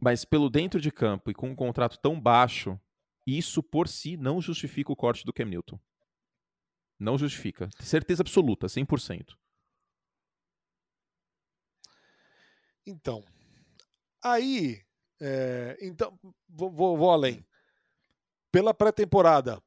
[0.00, 2.78] Mas pelo dentro de campo e com um contrato tão baixo,
[3.26, 5.78] isso por si não justifica o corte do Cam Newton.
[6.98, 7.68] Não justifica.
[7.78, 9.36] Certeza absoluta, 100%.
[12.86, 13.24] Então,
[14.22, 14.82] aí
[15.24, 16.18] É, então,
[16.48, 17.46] vou, vou, vou, além.
[18.50, 19.62] Pela pré-temporada,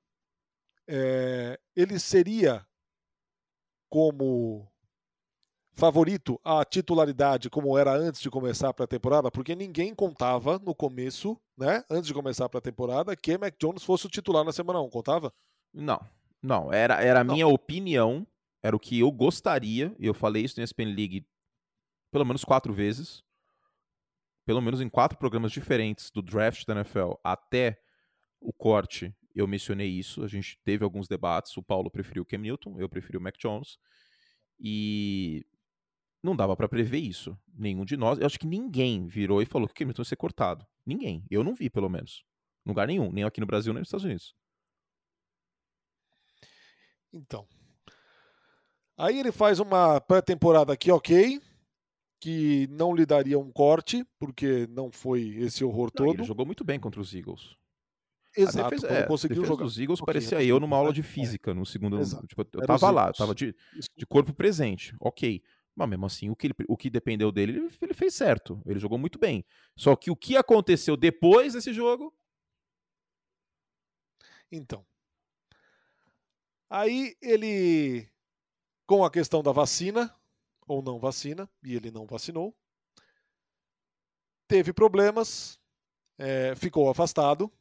[0.86, 2.68] é, ele seria
[3.90, 4.70] como
[5.74, 11.40] favorito à titularidade como era antes de começar a pré-temporada, porque ninguém contava no começo,
[11.58, 14.90] né, antes de começar a pré-temporada, que Mac Jones fosse o titular na semana 1,
[14.90, 15.34] contava?
[15.74, 16.02] Não,
[16.44, 18.28] não, era, era a minha opinião,
[18.62, 21.26] era o que eu gostaria, e eu falei isso no ESPN League
[22.16, 23.22] pelo menos quatro vezes,
[24.46, 27.78] pelo menos em quatro programas diferentes do draft da NFL até
[28.40, 32.38] o corte, eu mencionei isso, a gente teve alguns debates, o Paulo preferiu o Cam
[32.38, 33.78] Newton, eu preferi o Mac Jones,
[34.58, 35.46] e
[36.24, 37.38] não dava para prever isso.
[37.54, 40.06] Nenhum de nós, eu acho que ninguém virou e falou que o Cam Newton ia
[40.06, 40.66] ser cortado.
[40.86, 41.26] Ninguém.
[41.30, 42.24] Eu não vi, pelo menos.
[42.66, 44.34] Lugar nenhum, nem aqui no Brasil, nem nos Estados Unidos.
[47.12, 47.46] Então.
[48.98, 51.42] Aí ele faz uma pré-temporada aqui, ok.
[52.26, 56.16] Que não lhe daria um corte, porque não foi esse horror não, todo.
[56.16, 57.56] Ele jogou muito bem contra os Eagles.
[58.36, 59.64] Exato, a defesa, é, conseguiu defesa jogar.
[59.64, 62.04] dos Eagles okay, parecia eu numa aula de física no segundo.
[62.26, 63.56] Tipo, eu Era tava lá, tava de,
[63.96, 64.96] de corpo presente.
[65.00, 65.40] Ok.
[65.76, 68.60] Mas mesmo assim, o que, ele, o que dependeu dele, ele, ele, fez certo.
[68.66, 69.46] Ele jogou muito bem.
[69.78, 72.12] Só que o que aconteceu depois desse jogo.
[74.52, 74.84] Então.
[76.72, 78.10] Aí ele.
[78.88, 80.12] Com a questão da vacina,
[80.68, 82.56] ou não vacina, e ele não vacinou.
[84.48, 85.60] Teve problemas,
[86.18, 87.52] é, ficou afastado.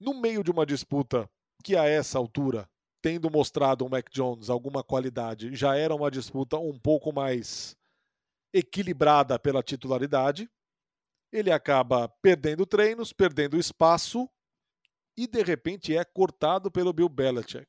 [0.00, 1.28] No meio de uma disputa
[1.62, 2.68] que a essa altura
[3.04, 7.76] tendo mostrado o Mac Jones alguma qualidade, já era uma disputa um pouco mais
[8.50, 10.50] equilibrada pela titularidade.
[11.30, 14.26] Ele acaba perdendo treinos, perdendo espaço
[15.14, 17.68] e de repente é cortado pelo Bill Belichick.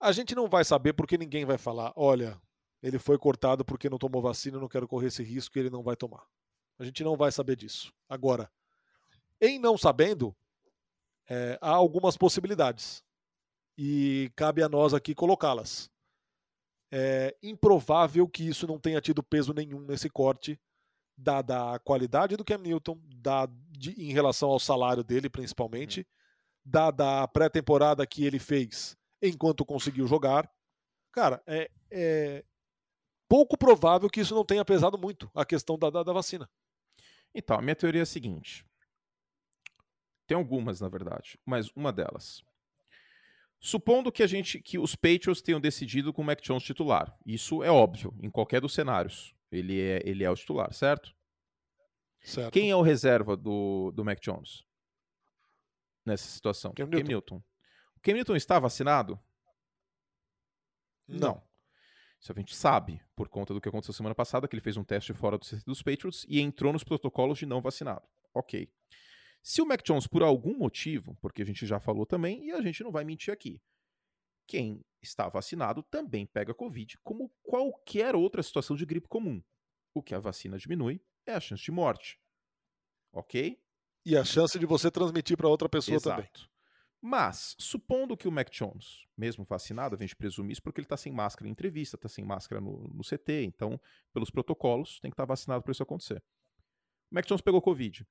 [0.00, 2.40] A gente não vai saber porque ninguém vai falar, olha,
[2.82, 5.82] ele foi cortado porque não tomou vacina, não quero correr esse risco e ele não
[5.82, 6.24] vai tomar.
[6.78, 7.92] A gente não vai saber disso.
[8.08, 8.50] Agora,
[9.40, 10.36] em não sabendo,
[11.28, 13.02] é, há algumas possibilidades
[13.76, 15.90] e cabe a nós aqui colocá-las.
[16.92, 20.60] É improvável que isso não tenha tido peso nenhum nesse corte,
[21.16, 26.04] dada a qualidade do Cam Newton, dada de, em relação ao salário dele, principalmente, hum.
[26.64, 28.96] dada a pré-temporada que ele fez
[29.28, 30.50] enquanto conseguiu jogar.
[31.12, 32.44] Cara, é, é,
[33.28, 36.48] pouco provável que isso não tenha pesado muito a questão da, da, da vacina.
[37.34, 38.64] Então, a minha teoria é a seguinte.
[40.26, 42.42] Tem algumas, na verdade, mas uma delas.
[43.60, 47.16] Supondo que a gente que os Patriots tenham decidido com o Mac Jones titular.
[47.24, 49.34] Isso é óbvio, em qualquer dos cenários.
[49.50, 51.14] Ele é, ele é o titular, certo?
[52.22, 52.52] certo?
[52.52, 54.64] Quem é o reserva do, do Mac Jones?
[56.04, 56.72] Nessa situação?
[56.74, 57.02] Cam Newton.
[57.02, 57.42] Cam Newton.
[58.06, 59.18] O Cam Newton está vacinado?
[61.08, 61.18] Não.
[61.18, 61.42] Não.
[62.20, 64.84] Isso a gente sabe, por conta do que aconteceu semana passada, que ele fez um
[64.84, 68.06] teste fora do dos Patriots e entrou nos protocolos de não vacinado.
[68.32, 68.72] Ok.
[69.42, 72.60] Se o Mac Jones, por algum motivo, porque a gente já falou também, e a
[72.62, 73.60] gente não vai mentir aqui,
[74.46, 79.42] quem está vacinado também pega Covid, como qualquer outra situação de gripe comum.
[79.92, 82.20] O que a vacina diminui é a chance de morte.
[83.12, 83.60] Ok?
[84.04, 86.22] E a chance de você transmitir para outra pessoa Exato.
[86.22, 86.55] também.
[87.00, 90.96] Mas, supondo que o Mac Jones, mesmo vacinado, a gente presume isso porque ele está
[90.96, 93.80] sem máscara em entrevista, está sem máscara no, no, CT, então,
[94.12, 96.22] pelos protocolos, tem que estar tá vacinado para isso acontecer.
[97.10, 98.06] O Mac Jones pegou Covid.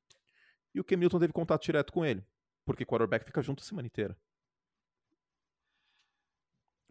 [0.74, 2.26] E o Cam Newton teve contato direto com ele,
[2.64, 4.18] porque o quarterback fica junto a semana inteira.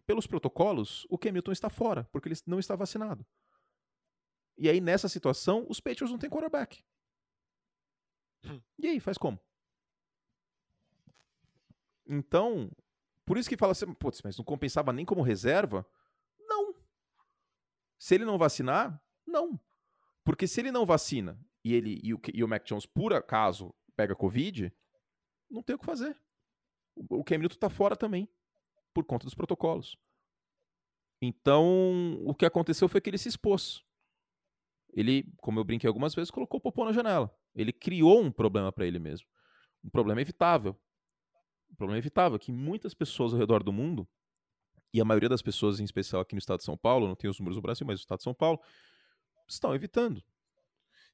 [0.05, 3.25] Pelos protocolos, o Cam Newton está fora, porque ele não está vacinado.
[4.59, 6.85] E aí, nessa situação, os Patriots não têm quarterback.
[8.45, 8.61] Hum.
[8.79, 9.41] E aí, faz como?
[12.07, 12.71] Então,
[13.25, 15.87] por isso que fala assim, putz, mas não compensava nem como reserva?
[16.39, 16.75] Não.
[17.99, 19.59] Se ele não vacinar, não.
[20.25, 23.75] Porque se ele não vacina e ele e o, e o Mac Jones, por acaso,
[23.97, 24.73] pega Covid,
[25.51, 26.19] não tem o que fazer.
[26.95, 28.29] O, o Cam Newton tá fora também,
[28.93, 29.97] por conta dos protocolos.
[31.21, 33.83] Então, o que aconteceu foi que ele se expôs.
[34.93, 37.35] Ele, como eu brinquei algumas vezes, colocou o popô na janela.
[37.55, 39.27] Ele criou um problema para ele mesmo.
[39.83, 40.79] Um problema evitável.
[41.75, 44.07] Um problema evitável que muitas pessoas ao redor do mundo,
[44.93, 47.29] e a maioria das pessoas, em especial aqui no estado de São Paulo, não tem
[47.29, 48.61] os números do Brasil, mas no estado de São Paulo,
[49.49, 50.23] estão evitando.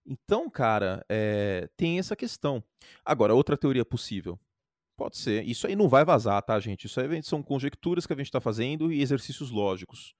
[0.04, 2.62] Então, cara, é, tem essa questão.
[3.02, 4.38] Agora, outra teoria possível.
[4.98, 5.44] Pode ser.
[5.44, 6.84] Isso aí não vai vazar, tá, gente?
[6.84, 10.14] Isso aí são conjecturas que a gente está fazendo e exercícios lógicos.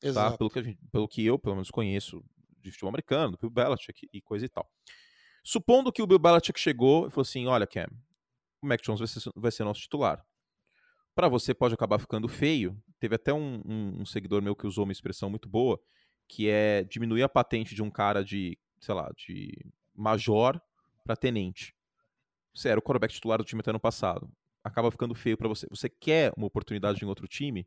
[0.00, 0.08] Tá?
[0.08, 0.30] Exato.
[0.30, 0.38] Tá?
[0.38, 2.24] Pelo, que gente, pelo que eu, pelo menos, conheço
[2.58, 4.66] de futebol americano, do Bill Belichick e coisa e tal.
[5.44, 7.86] Supondo que o Bill Belichick chegou e falou assim: olha, Cam,
[8.64, 10.24] o Mac Jones vai ser, vai ser nosso titular.
[11.14, 12.76] Para você pode acabar ficando feio.
[12.98, 15.80] Teve até um, um, um seguidor meu que usou uma expressão muito boa,
[16.26, 20.60] que é diminuir a patente de um cara de sei lá, de major
[21.02, 21.74] para tenente.
[22.54, 24.30] Você era o quarterback titular do time até ano passado.
[24.62, 25.66] Acaba ficando feio para você.
[25.70, 27.66] Você quer uma oportunidade em outro time?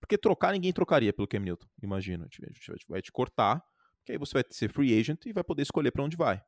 [0.00, 2.26] Porque trocar ninguém trocaria pelo Cam Newton, imagina.
[2.26, 3.62] A gente vai te cortar,
[4.04, 6.42] que aí você vai ser free agent e vai poder escolher para onde vai.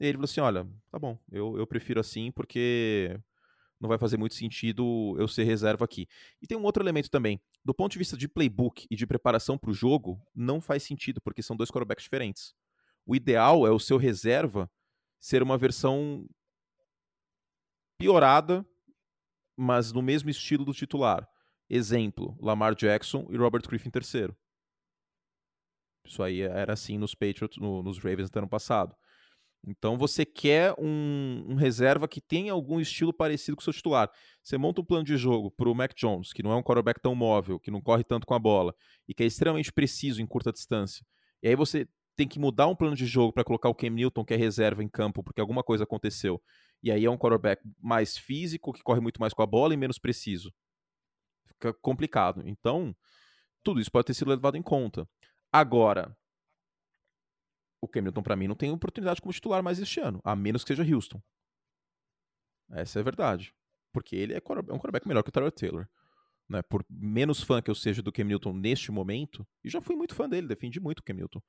[0.00, 3.18] E ele falou assim: olha, tá bom, eu, eu prefiro assim porque
[3.82, 6.06] não vai fazer muito sentido eu ser reserva aqui.
[6.40, 7.40] E tem um outro elemento também.
[7.64, 11.20] Do ponto de vista de playbook e de preparação para o jogo, não faz sentido,
[11.20, 12.54] porque são dois quarterbacks diferentes.
[13.04, 14.70] O ideal é o seu reserva
[15.18, 16.26] ser uma versão
[17.98, 18.64] piorada,
[19.56, 21.28] mas no mesmo estilo do titular.
[21.68, 24.34] Exemplo, Lamar Jackson e Robert Griffin III.
[26.04, 28.94] Isso aí era assim nos Patriots, no, nos Ravens até ano passado.
[29.66, 34.10] Então você quer um, um, reserva que tenha algum estilo parecido com o seu titular.
[34.42, 37.00] Você monta um plano de jogo para o Mac Jones, que não é um quarterback
[37.00, 38.74] tão móvel, que não corre tanto com a bola
[39.08, 41.06] e que é extremamente preciso em curta distância.
[41.42, 44.24] E aí você tem que mudar um plano de jogo para colocar o Cam Newton,
[44.24, 46.42] que é reserva em campo, porque alguma coisa aconteceu.
[46.82, 49.76] E aí é um quarterback mais físico, que corre muito mais com a bola e
[49.76, 50.52] menos preciso.
[51.46, 52.42] Fica complicado.
[52.46, 52.94] Então,
[53.62, 55.08] tudo isso pode ter sido levado em conta.
[55.50, 56.16] Agora,
[57.82, 60.62] o Cam Newton, para mim, não tem oportunidade como titular mais este ano, a menos
[60.62, 61.20] que seja Houston.
[62.70, 63.52] Essa é a verdade.
[63.92, 65.88] Porque ele é um quarterback melhor que o Tyler Taylor.
[66.48, 66.62] Né?
[66.62, 70.14] Por menos fã que eu seja do Cam Newton neste momento, e já fui muito
[70.14, 71.42] fã dele, defendi muito o Cam Newton.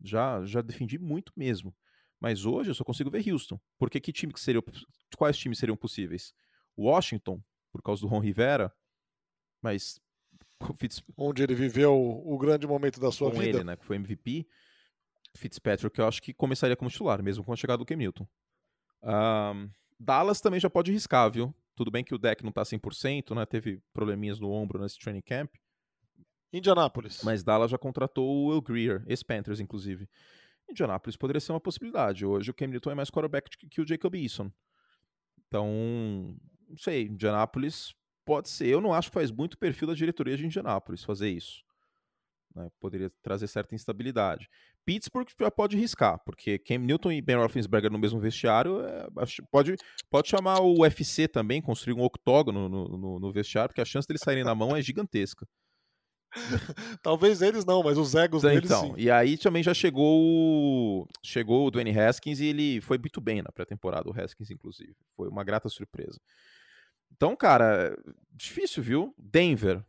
[0.00, 1.74] Já, já defendi muito mesmo.
[2.20, 3.60] Mas hoje eu só consigo ver Houston.
[3.76, 4.62] Porque que time que seria,
[5.16, 6.32] quais times seriam possíveis?
[6.76, 7.42] Washington,
[7.72, 8.72] por causa do Ron Rivera,
[9.60, 10.00] mas
[11.16, 13.58] onde ele viveu o grande momento da sua com vida.
[13.58, 14.46] ele, né, que foi MVP.
[15.38, 18.26] Fitzpatrick, eu acho que começaria como titular, mesmo com a chegada do Cam Newton.
[19.02, 21.54] Um, Dallas também já pode riscar, viu?
[21.74, 23.46] Tudo bem que o deck não tá 100%, né?
[23.46, 25.54] Teve probleminhas no ombro nesse training camp.
[26.52, 27.22] Indianápolis.
[27.22, 30.08] Mas Dallas já contratou o Will Greer, ex-Panthers, inclusive.
[30.68, 32.26] Indianápolis poderia ser uma possibilidade.
[32.26, 34.50] Hoje o Cam Newton é mais quarterback que o Jacob Eason.
[35.46, 36.36] Então,
[36.68, 38.66] não sei, Indianápolis pode ser.
[38.66, 41.64] Eu não acho que faz muito perfil da diretoria de Indianápolis fazer isso.
[42.54, 42.70] Né?
[42.78, 44.48] Poderia trazer certa instabilidade.
[44.88, 49.06] Pittsburgh já pode riscar, porque Cam Newton e Ben Roethlisberger no mesmo vestiário, é,
[49.50, 49.76] pode,
[50.08, 54.08] pode chamar o UFC também, construir um octógono no, no, no vestiário, porque a chance
[54.08, 55.46] deles saírem na mão é gigantesca.
[57.02, 58.94] Talvez eles não, mas os egos então, deles então, sim.
[58.96, 63.52] E aí também já chegou chegou o Dwayne Haskins e ele foi muito bem na
[63.52, 64.96] pré-temporada, o Haskins inclusive.
[65.14, 66.18] Foi uma grata surpresa.
[67.12, 67.94] Então, cara,
[68.32, 69.14] difícil, viu?
[69.18, 69.84] Denver,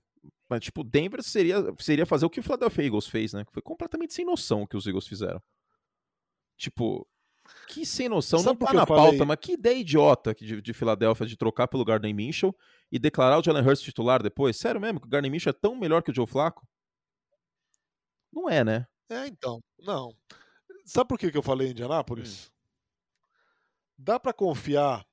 [0.50, 3.46] mas, tipo, Denver seria, seria fazer o que o Philadelphia Eagles fez, né?
[3.52, 5.42] Foi completamente sem noção o que os Eagles fizeram.
[6.58, 7.08] Tipo,
[7.68, 8.40] que sem noção.
[8.40, 9.26] Sabe não tá na pauta, falei?
[9.26, 12.56] mas que ideia idiota de, de Filadélfia de trocar pelo Gardner Minshew
[12.92, 14.58] e declarar o Jalen Hurts titular depois.
[14.58, 16.68] Sério mesmo que o Gardner Minshew é tão melhor que o Joe Flacco?
[18.34, 18.88] Não é, né?
[19.10, 19.64] É, então.
[19.80, 20.16] Não.
[20.84, 22.48] Sabe por que, que eu falei em Indianápolis?
[22.48, 22.52] Hum.
[24.00, 25.06] Dá para confiar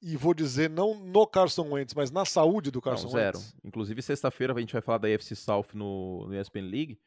[0.00, 3.38] e vou dizer não no Carson Wentz, mas na saúde do Carson não, zero.
[3.38, 3.56] Wentz.
[3.64, 7.00] Inclusive, sexta-feira a gente vai falar da AFC South no, no ESPN League.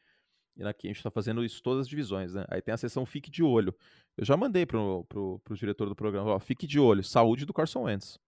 [0.56, 2.44] E aqui a gente está fazendo isso todas as divisões, né?
[2.48, 3.74] Aí tem a sessão Fique de Olho.
[4.16, 7.54] Eu já mandei pro, pro, pro diretor do programa, ó, fique de olho, saúde do
[7.54, 8.18] Carson Wentz.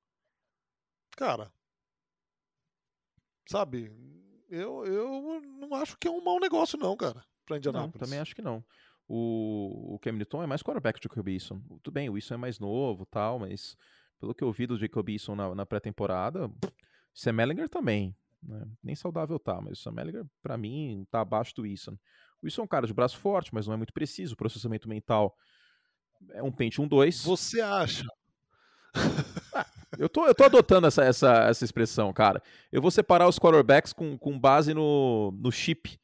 [1.16, 1.52] Cara,
[3.46, 3.92] sabe,
[4.48, 7.94] eu, eu não acho que é um mau negócio não, cara, pra Indianapolis.
[7.94, 8.64] Não, também acho que não.
[9.06, 11.60] O, o Cam Newton é mais quarterback do que o Wilson.
[11.82, 13.76] Tudo bem, o Wilson é mais novo tal, mas
[14.22, 16.48] pelo que eu vi do Jacob Eason na, na pré-temporada,
[17.12, 18.14] Sam Ellinger também.
[18.40, 18.64] Né?
[18.80, 21.98] Nem saudável tá, mas o Sam Ellinger, pra mim, tá abaixo do Eason.
[22.40, 24.34] O Eason é um cara de braço forte, mas não é muito preciso.
[24.34, 25.36] O processamento mental
[26.30, 27.24] é um Pentium 2.
[27.24, 28.06] Você acha?
[29.54, 29.66] Ah,
[29.98, 32.42] eu, tô, eu tô adotando essa, essa, essa expressão, cara.
[32.70, 36.00] Eu vou separar os quarterbacks com, com base no, no chip.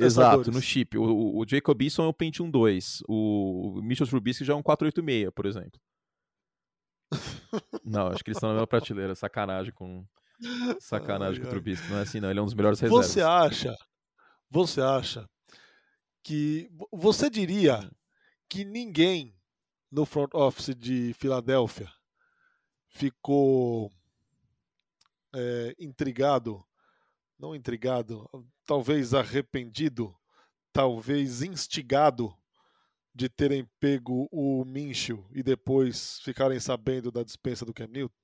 [0.00, 0.98] Exato, no chip.
[0.98, 3.04] O, o Jacob Eason é um Pentium 2.
[3.06, 5.80] O, o Mitchell Trubisky já é um 486, por exemplo.
[7.84, 9.14] Não, acho que eles estão na mesma prateleira.
[9.14, 10.04] Sacanagem com.
[10.80, 11.88] Sacanagem ai, com o Trubisky.
[11.88, 12.30] Não é assim, não.
[12.30, 13.06] Ele é um dos melhores reservas.
[13.06, 13.76] Você acha?
[14.50, 15.28] Você acha
[16.22, 16.70] que.
[16.92, 17.90] Você diria hum.
[18.48, 19.34] que ninguém
[19.90, 21.90] no front office de Filadélfia
[22.88, 23.92] ficou
[25.34, 26.64] é, intrigado,
[27.38, 28.28] não intrigado,
[28.64, 30.14] talvez arrependido,
[30.72, 32.36] talvez instigado
[33.14, 38.14] de terem pego o Minchel e depois ficarem sabendo da dispensa do Cam Newton?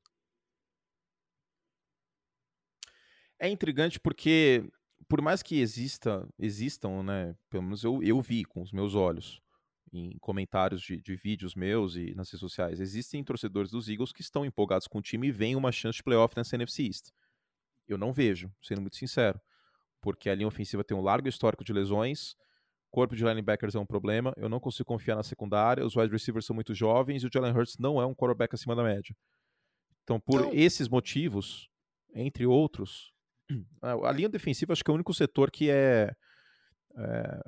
[3.38, 4.68] É intrigante porque,
[5.08, 9.40] por mais que exista, existam, né, pelo menos eu, eu vi com os meus olhos,
[9.92, 14.20] em comentários de, de vídeos meus e nas redes sociais, existem torcedores dos Eagles que
[14.20, 17.10] estão empolgados com o time e veem uma chance de playoff nessa NFC East.
[17.88, 19.40] Eu não vejo, sendo muito sincero,
[20.00, 22.36] porque a linha ofensiva tem um largo histórico de lesões,
[22.90, 26.44] corpo de linebackers é um problema, eu não consigo confiar na secundária, os wide receivers
[26.44, 29.14] são muito jovens e o Jalen Hurts não é um quarterback acima da média.
[30.02, 30.52] Então, por então...
[30.52, 31.68] esses motivos,
[32.14, 33.12] entre outros,
[33.80, 36.12] a linha defensiva acho que é o único setor que é,
[36.96, 37.40] é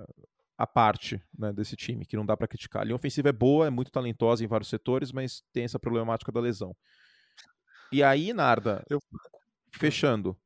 [0.57, 2.82] a parte né, desse time, que não dá para criticar.
[2.82, 6.30] A linha ofensiva é boa, é muito talentosa em vários setores, mas tem essa problemática
[6.30, 6.74] da lesão.
[7.90, 9.01] E aí, Narda, eu...
[9.72, 10.36] fechando,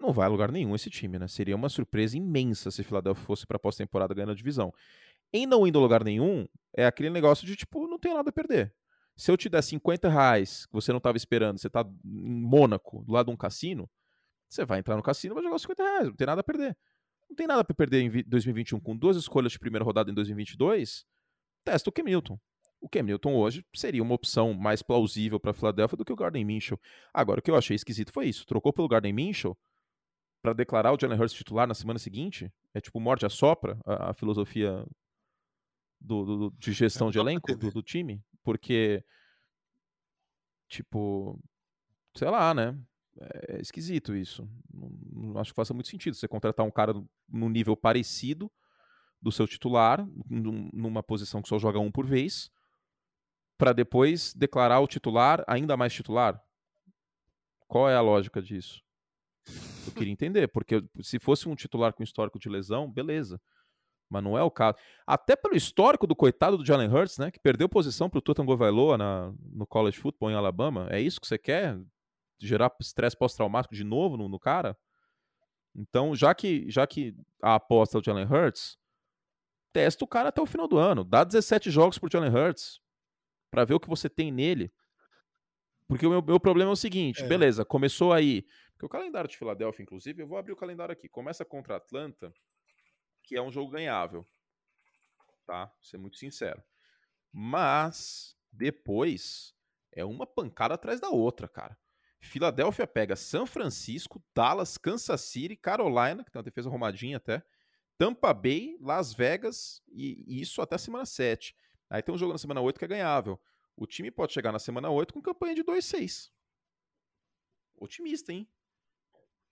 [0.00, 1.28] não vai a lugar nenhum esse time, né?
[1.28, 4.72] Seria uma surpresa imensa se Philadelphia fosse para pós-temporada ganhando a divisão.
[5.32, 8.32] Em não indo a lugar nenhum, é aquele negócio de tipo, não tem nada a
[8.32, 8.74] perder.
[9.16, 13.04] Se eu te der 50 reais que você não estava esperando, você está em Mônaco,
[13.04, 13.88] do lado de um cassino,
[14.48, 16.44] você vai entrar no cassino e vai jogar os 50 reais, não tem nada a
[16.44, 16.76] perder.
[17.28, 21.04] Não tem nada para perder em 2021 com duas escolhas de primeira rodada em 2022.
[21.64, 22.02] Testa o Cam.
[22.80, 26.80] O Cam hoje seria uma opção mais plausível para Philadelphia do que o Garden Minshew.
[27.14, 28.44] Agora, o que eu achei esquisito foi isso.
[28.46, 29.56] Trocou pelo Garden Minshew
[30.42, 32.52] para declarar o Jalen Hurts titular na semana seguinte.
[32.74, 34.86] É tipo morte a sopra a, a filosofia
[36.00, 38.22] do, do, de gestão é, de elenco do, do time.
[38.42, 39.04] Porque,
[40.68, 41.38] tipo,
[42.16, 42.78] sei lá, né?
[43.48, 44.48] é esquisito isso.
[44.72, 46.94] Não, não, acho que faça muito sentido você contratar um cara
[47.28, 48.50] num nível parecido
[49.20, 52.50] do seu titular, numa posição que só joga um por vez,
[53.58, 56.42] para depois declarar o titular ainda mais titular.
[57.68, 58.82] Qual é a lógica disso?
[59.86, 63.40] Eu queria entender, porque se fosse um titular com histórico de lesão, beleza.
[64.08, 64.76] Mas não é o caso.
[65.06, 67.30] Até pelo histórico do coitado do Jalen Hurts, né?
[67.30, 70.88] Que perdeu posição para o Tutan Govailoa na, no college football em Alabama.
[70.90, 71.78] É isso que você quer?
[72.40, 74.76] gerar estresse pós-traumático de novo no, no, cara.
[75.74, 78.78] Então, já que, já que a aposta é o Jalen Hurts,
[79.72, 81.04] testa o cara até o final do ano.
[81.04, 82.80] Dá 17 jogos pro Jalen Hurts
[83.50, 84.72] para ver o que você tem nele.
[85.86, 87.26] Porque o meu, meu problema é o seguinte, é.
[87.26, 88.44] beleza, começou aí.
[88.80, 91.06] Porque o calendário de Filadélfia, inclusive, eu vou abrir o calendário aqui.
[91.06, 92.32] Começa contra Atlanta,
[93.22, 94.26] que é um jogo ganhável.
[95.46, 95.66] Tá?
[95.66, 96.62] Vou ser muito sincero.
[97.30, 99.54] Mas depois
[99.92, 101.78] é uma pancada atrás da outra, cara.
[102.22, 107.42] Filadélfia pega São Francisco, Dallas, Kansas City, Carolina, que tem uma defesa arrumadinha até,
[107.98, 111.54] Tampa Bay, Las Vegas, e, e isso até semana 7.
[111.90, 113.38] Aí tem um jogo na semana 8 que é ganhável.
[113.76, 116.30] O time pode chegar na semana 8 com campanha de 2-6.
[117.76, 118.48] Otimista, hein?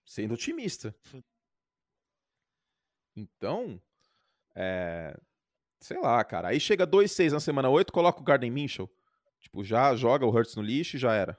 [0.09, 0.95] Sendo otimista.
[3.15, 3.79] Então,
[4.55, 5.15] é...
[5.79, 6.47] sei lá, cara.
[6.47, 8.89] Aí chega 2-6 na semana 8, coloca o Garden Minchel.
[9.39, 11.37] Tipo, já joga o Hurts no lixo e já era.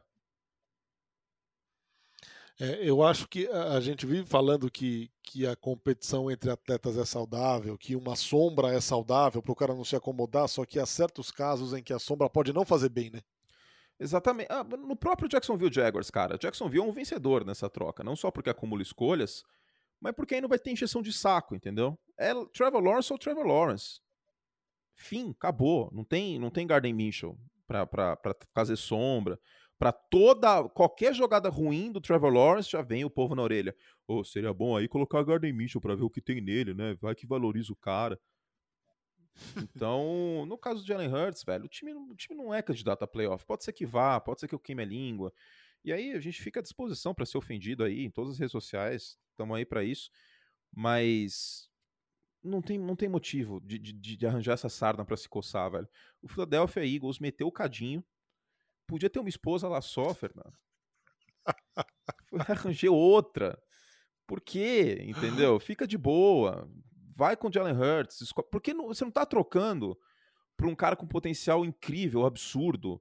[2.61, 7.05] É, eu acho que a gente vive falando que, que a competição entre atletas é
[7.05, 10.87] saudável, que uma sombra é saudável para o cara não se acomodar, só que há
[10.87, 13.21] certos casos em que a sombra pode não fazer bem, né?
[14.01, 14.48] Exatamente.
[14.51, 16.38] Ah, no próprio Jacksonville Jaguars, cara.
[16.38, 19.44] Jacksonville é um vencedor nessa troca, não só porque acumula escolhas,
[20.01, 21.98] mas porque aí não vai ter injeção de saco, entendeu?
[22.18, 24.01] É Trevor Lawrence ou Trevor Lawrence.
[24.94, 25.90] Fim, acabou.
[25.92, 28.18] Não tem, não tem Garden Mitchell para
[28.53, 29.38] fazer sombra
[29.80, 33.74] para toda qualquer jogada ruim do Trevor Lawrence já vem o povo na orelha.
[34.07, 36.94] Oh, seria bom aí colocar Garden Mitchell para ver o que tem nele, né?
[37.01, 38.20] Vai que valoriza o cara.
[39.74, 43.09] Então, no caso do Jalen Hurts, velho, o time, o time não é candidato a
[43.09, 43.45] playoff.
[43.45, 45.33] Pode ser que vá, pode ser que eu queime a língua.
[45.85, 48.53] E aí a gente fica à disposição para ser ofendido aí em todas as redes
[48.53, 49.18] sociais.
[49.31, 50.11] Estamos aí para isso.
[50.72, 51.70] Mas
[52.43, 55.89] não tem, não tem motivo de, de, de arranjar essa sarna para se coçar, velho.
[56.20, 58.05] O Philadelphia Eagles meteu o cadinho
[58.91, 60.53] Podia ter uma esposa lá só, Fernando.
[62.49, 63.57] Arranjei outra.
[64.26, 64.99] Por quê?
[65.07, 65.61] Entendeu?
[65.61, 66.68] Fica de boa.
[67.21, 68.33] Vai com o Jalen Hurts.
[68.51, 69.95] Por que não, você não tá trocando
[70.57, 72.99] para um cara com potencial incrível, absurdo?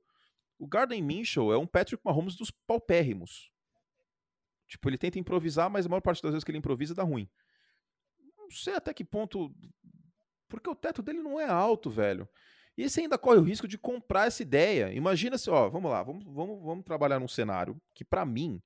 [0.58, 3.50] O Garden Minshew é um Patrick Mahomes dos paupérrimos.
[4.68, 7.30] Tipo, ele tenta improvisar, mas a maior parte das vezes que ele improvisa dá ruim.
[8.38, 9.56] Não sei até que ponto.
[10.50, 12.28] Porque o teto dele não é alto, velho.
[12.78, 14.92] E você ainda corre o risco de comprar essa ideia.
[14.92, 18.62] Imagina se, ó, vamos lá, vamos, vamos, vamos trabalhar num cenário que, para mim,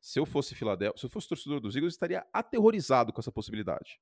[0.00, 3.30] se eu fosse Filadélfia, se eu fosse torcedor dos Eagles, eu estaria aterrorizado com essa
[3.30, 4.00] possibilidade.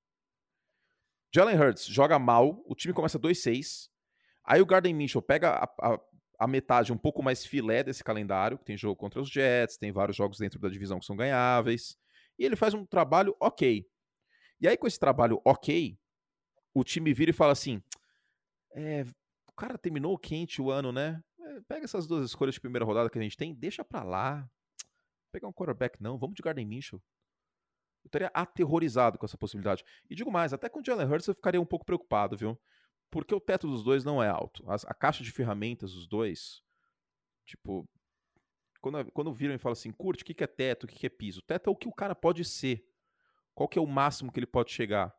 [1.34, 3.88] Jalen Hurts joga mal, o time começa 2-6.
[4.44, 6.00] Aí o Garden Mitchell pega a, a,
[6.38, 9.90] a, metade um pouco mais filé desse calendário, que tem jogo contra os Jets, tem
[9.90, 11.98] vários jogos dentro da divisão que são ganháveis.
[12.38, 13.84] E ele faz um trabalho ok.
[14.60, 15.98] E aí, com esse trabalho ok,
[16.72, 17.82] o time vira e fala assim:
[18.72, 19.04] é,
[19.48, 21.20] o cara terminou quente o ano, né?
[21.40, 24.48] É, pega essas duas escolhas de primeira rodada que a gente tem, deixa pra lá.
[25.32, 26.16] Pegar um quarterback, não.
[26.16, 27.02] Vamos de Garden Mitchell.
[28.04, 29.84] Eu estaria aterrorizado com essa possibilidade.
[30.08, 32.60] E digo mais, até com o Jalen Hurts eu ficaria um pouco preocupado, viu?
[33.10, 34.62] Porque o teto dos dois não é alto.
[34.68, 36.62] A, a caixa de ferramentas dos dois,
[37.46, 37.88] tipo,
[38.80, 41.06] quando, quando viram e falam assim, curte, o que, que é teto, o que, que
[41.06, 41.40] é piso?
[41.42, 42.84] Teto é o que o cara pode ser.
[43.54, 45.14] Qual que é o máximo que ele pode chegar?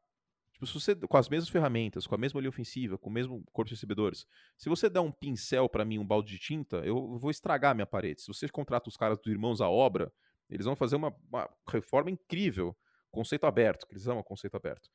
[0.53, 3.43] Tipo, se você, com as mesmas ferramentas, com a mesma linha ofensiva, com o mesmo
[3.51, 4.25] corpo de recebedores,
[4.57, 7.85] se você der um pincel para mim, um balde de tinta, eu vou estragar minha
[7.85, 8.21] parede.
[8.21, 10.13] Se você contrata os caras do Irmãos à Obra,
[10.49, 12.75] eles vão fazer uma, uma reforma incrível.
[13.11, 14.89] Conceito aberto, que eles amam conceito aberto.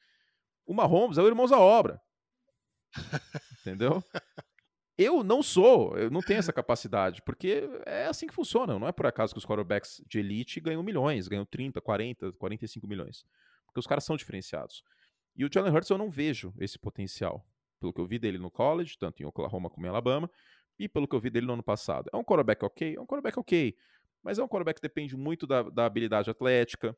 [0.66, 2.01] O Mahomes é o Irmãos à Obra.
[3.61, 4.03] Entendeu?
[4.96, 8.78] Eu não sou, eu não tenho essa capacidade, porque é assim que funciona.
[8.78, 12.86] Não é por acaso que os quarterbacks de elite ganham milhões, ganham 30, 40, 45
[12.86, 13.24] milhões.
[13.64, 14.84] Porque os caras são diferenciados.
[15.34, 17.46] E o Jalen Hurts eu não vejo esse potencial.
[17.80, 20.30] Pelo que eu vi dele no college, tanto em Oklahoma como em Alabama,
[20.78, 22.11] e pelo que eu vi dele no ano passado.
[22.12, 22.96] É um quarterback ok?
[22.96, 23.74] É um quarterback ok.
[24.22, 26.96] Mas é um quarterback que depende muito da, da habilidade atlética,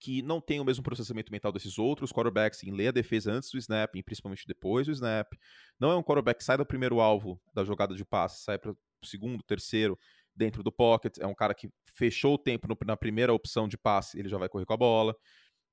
[0.00, 3.50] que não tem o mesmo processamento mental desses outros quarterbacks em ler a defesa antes
[3.50, 5.30] do snap e principalmente depois do snap.
[5.78, 8.72] Não é um quarterback que sai do primeiro alvo da jogada de passe, sai para
[8.72, 9.98] o segundo, terceiro,
[10.34, 11.18] dentro do pocket.
[11.18, 14.38] É um cara que fechou o tempo no, na primeira opção de passe, ele já
[14.38, 15.14] vai correr com a bola.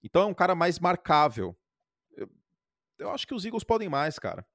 [0.04, 1.58] Então é um cara mais marcável.
[2.16, 2.30] Eu,
[3.00, 4.46] eu acho que os Eagles podem mais, cara.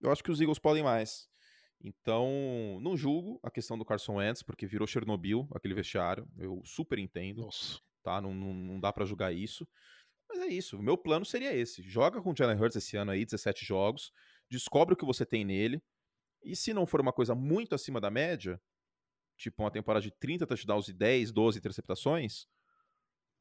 [0.00, 1.28] Eu acho que os Eagles podem mais.
[1.82, 6.28] Então, não julgo a questão do Carson Wentz, porque virou Chernobyl, aquele vestiário.
[6.38, 7.42] Eu super entendo.
[7.42, 7.80] Nossa.
[8.02, 8.20] Tá?
[8.20, 9.66] Não, não, não dá para julgar isso.
[10.28, 10.78] Mas é isso.
[10.78, 11.82] O meu plano seria esse.
[11.82, 14.12] Joga com o Jalen Hurts esse ano aí, 17 jogos.
[14.48, 15.82] Descobre o que você tem nele.
[16.44, 18.60] E se não for uma coisa muito acima da média,
[19.36, 22.46] tipo uma temporada de 30 touchdowns e 10, 12 interceptações,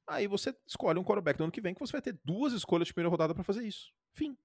[0.08, 2.88] Aí você escolhe um quarterback no ano que vem que você vai ter duas escolhas
[2.88, 3.94] de primeira rodada para fazer isso.
[4.14, 4.38] Fim.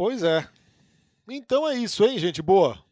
[0.00, 0.48] Pois é.
[1.28, 2.82] Então é isso, hein, gente boa?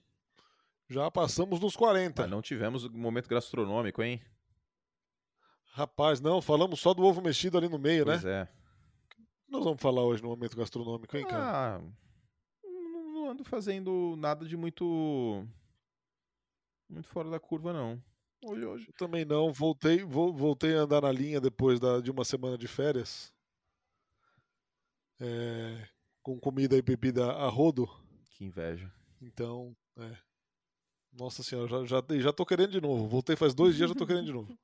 [0.90, 2.20] Já passamos dos 40.
[2.20, 4.20] Mas não tivemos um momento gastronômico, hein?
[5.72, 8.44] Rapaz, não, falamos só do ovo mexido ali no meio, pois né?
[8.44, 9.28] Pois é.
[9.48, 11.78] Nós vamos falar hoje no momento gastronômico, hein, cara?
[11.78, 11.80] Ah,
[12.62, 15.46] não ando fazendo nada de muito
[16.90, 17.98] muito fora da curva, não.
[18.44, 18.92] Hoje, hoje.
[18.98, 19.50] Também não.
[19.50, 23.32] Voltei, voltei a andar na linha depois da, de uma semana de férias.
[25.18, 25.88] É,
[26.28, 27.88] com comida e bebida a rodo.
[28.32, 28.92] Que inveja.
[29.22, 30.14] Então, é.
[31.10, 33.08] Nossa senhora, já, já, já tô querendo de novo.
[33.08, 34.58] Voltei faz dois dias, já tô querendo de novo.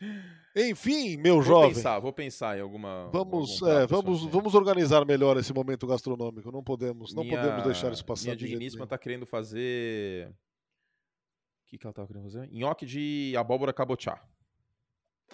[0.56, 1.74] Enfim, meu vou jovem.
[1.74, 3.10] Pensar, vou pensar em alguma.
[3.12, 6.50] Vamos, é, vamos, vamos organizar melhor esse momento gastronômico.
[6.50, 8.24] Não podemos, não minha, podemos deixar isso passar.
[8.24, 12.48] Minha digníssima tá querendo fazer o que, que ela tava querendo fazer?
[12.50, 14.26] Nhoque de abóbora cabochá.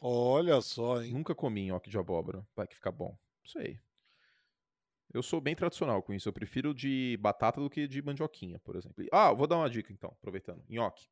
[0.01, 1.13] Olha só, hein?
[1.13, 2.45] Nunca comi nhoque de abóbora.
[2.57, 3.17] Vai que fica bom.
[3.45, 3.79] Isso aí.
[5.13, 6.29] Eu sou bem tradicional com isso.
[6.29, 9.05] Eu prefiro de batata do que de mandioquinha, por exemplo.
[9.13, 10.63] Ah, vou dar uma dica então, aproveitando.
[10.69, 11.07] Nhoque.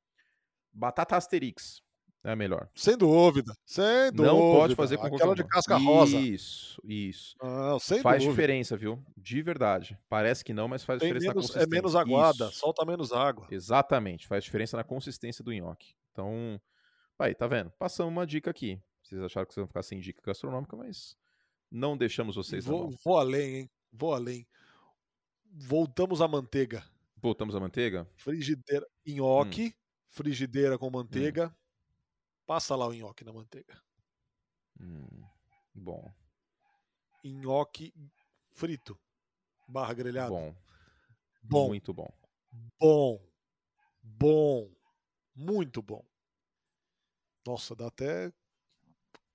[0.72, 1.82] Batata Asterix.
[2.22, 2.68] É melhor.
[2.74, 3.54] Sem dúvida.
[3.64, 4.32] Sem dúvida.
[4.34, 6.18] Não pode fazer com Aquela de casca rosa.
[6.18, 7.34] Isso, isso.
[7.42, 8.32] Não, sem faz dúvida.
[8.32, 9.02] diferença, viu?
[9.16, 9.98] De verdade.
[10.06, 11.66] Parece que não, mas faz Tem diferença menos, na consistência.
[11.66, 12.58] É menos aguada, isso.
[12.58, 13.46] solta menos água.
[13.50, 14.26] Exatamente.
[14.26, 15.94] Faz diferença na consistência do nhoque.
[16.12, 16.60] Então,
[17.18, 17.72] aí, tá vendo?
[17.78, 18.78] Passamos uma dica aqui.
[19.02, 21.16] Vocês acharam que vocês vão ficar sem dica gastronômica, mas
[21.70, 23.70] não deixamos vocês vou, vou além, hein?
[23.92, 24.46] Vou além.
[25.52, 26.84] Voltamos à manteiga.
[27.16, 28.08] Voltamos à manteiga?
[28.16, 29.72] Frigideira, nhoque, hum.
[30.08, 31.48] frigideira com manteiga.
[31.48, 31.54] Hum.
[32.46, 33.80] Passa lá o nhoque na manteiga.
[34.80, 35.22] Hum,
[35.74, 36.10] bom.
[37.22, 37.92] Nhoque
[38.52, 38.98] frito.
[39.68, 40.30] Barra grelhada.
[40.30, 40.56] Bom.
[41.42, 41.68] Bom.
[41.68, 42.12] Muito bom.
[42.78, 43.20] Bom.
[44.02, 44.74] Bom.
[45.34, 46.04] Muito bom.
[47.46, 48.32] Nossa, dá até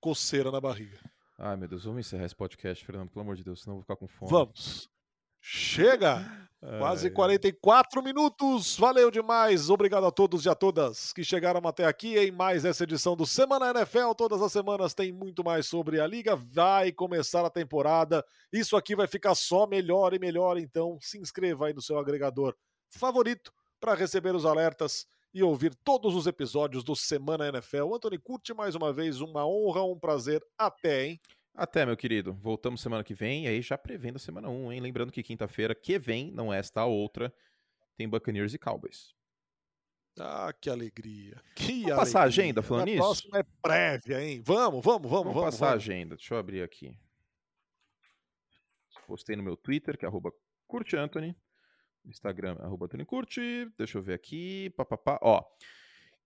[0.00, 0.98] coceira na barriga.
[1.38, 3.82] Ai, meu Deus, vamos encerrar esse podcast, Fernando, pelo amor de Deus, senão eu vou
[3.82, 4.30] ficar com fome.
[4.30, 4.88] Vamos.
[5.40, 6.48] Chega!
[6.78, 8.76] Quase 44 minutos.
[8.76, 9.70] Valeu demais.
[9.70, 13.24] Obrigado a todos e a todas que chegaram até aqui em mais essa edição do
[13.24, 14.12] Semana NFL.
[14.16, 16.34] Todas as semanas tem muito mais sobre a liga.
[16.34, 18.24] Vai começar a temporada.
[18.52, 20.58] Isso aqui vai ficar só melhor e melhor.
[20.58, 22.56] Então, se inscreva aí no seu agregador
[22.88, 25.06] favorito para receber os alertas
[25.36, 27.94] e ouvir todos os episódios do Semana NFL.
[27.94, 29.20] Anthony, curte mais uma vez.
[29.20, 30.42] Uma honra, um prazer.
[30.56, 31.20] Até, hein?
[31.54, 32.32] Até, meu querido.
[32.32, 34.80] Voltamos semana que vem e aí já prevendo a semana 1, hein?
[34.80, 37.30] Lembrando que quinta-feira que vem, não é esta a outra,
[37.98, 39.14] tem Buccaneers e Cowboys.
[40.18, 41.38] Ah, que alegria.
[41.54, 41.96] Que vamos alegria.
[41.96, 42.98] passar a agenda falando a nisso?
[43.02, 44.40] próxima é prévia, hein?
[44.42, 45.44] Vamos, vamos, vamos, Vamos, vamos.
[45.50, 45.84] passar a vamos.
[45.84, 46.16] agenda.
[46.16, 46.98] Deixa eu abrir aqui.
[49.06, 50.32] Postei no meu Twitter, que é arroba
[50.66, 51.36] curteanthony.
[52.06, 53.70] Instagram, arroba Tony Curte.
[53.76, 54.70] Deixa eu ver aqui.
[54.76, 55.18] Pá, pá, pá.
[55.22, 55.42] Ó,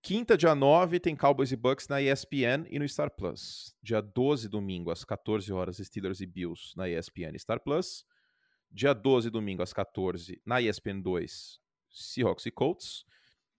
[0.02, 3.76] Quinta, dia 9, tem Cowboys e Bucks na ESPN e no Star Plus.
[3.82, 8.06] Dia 12, domingo, às 14 horas, Steelers e Bills na ESPN e Star Plus.
[8.70, 11.60] Dia 12, domingo, às 14, na ESPN 2,
[11.90, 13.04] Seahawks e Colts.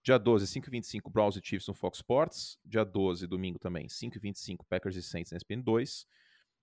[0.03, 2.57] Dia 12, 5h25, Browns e Chiefs no Fox Sports.
[2.65, 6.07] Dia 12, domingo também, 5h25, Packers e Saints na ESPN 2.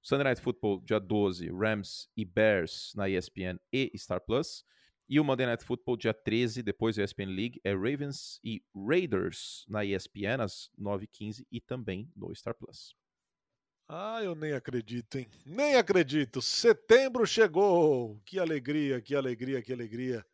[0.02, 4.64] Sunday Night Football, dia 12, Rams e Bears na ESPN e Star Plus.
[5.08, 9.64] E o Monday Night Football, dia 13, depois da ESPN League, é Ravens e Raiders
[9.66, 12.94] na ESPN, às 9h15 e também no Star Plus.
[13.88, 15.26] Ah, eu nem acredito, hein?
[15.46, 16.42] Nem acredito.
[16.42, 18.20] Setembro chegou.
[18.26, 20.26] Que alegria, que alegria, que alegria.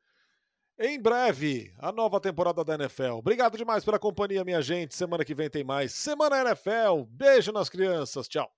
[0.76, 3.18] Em breve, a nova temporada da NFL.
[3.18, 4.96] Obrigado demais pela companhia, minha gente.
[4.96, 5.92] Semana que vem tem mais.
[5.92, 7.04] Semana NFL.
[7.08, 8.26] Beijo nas crianças.
[8.26, 8.52] Tchau.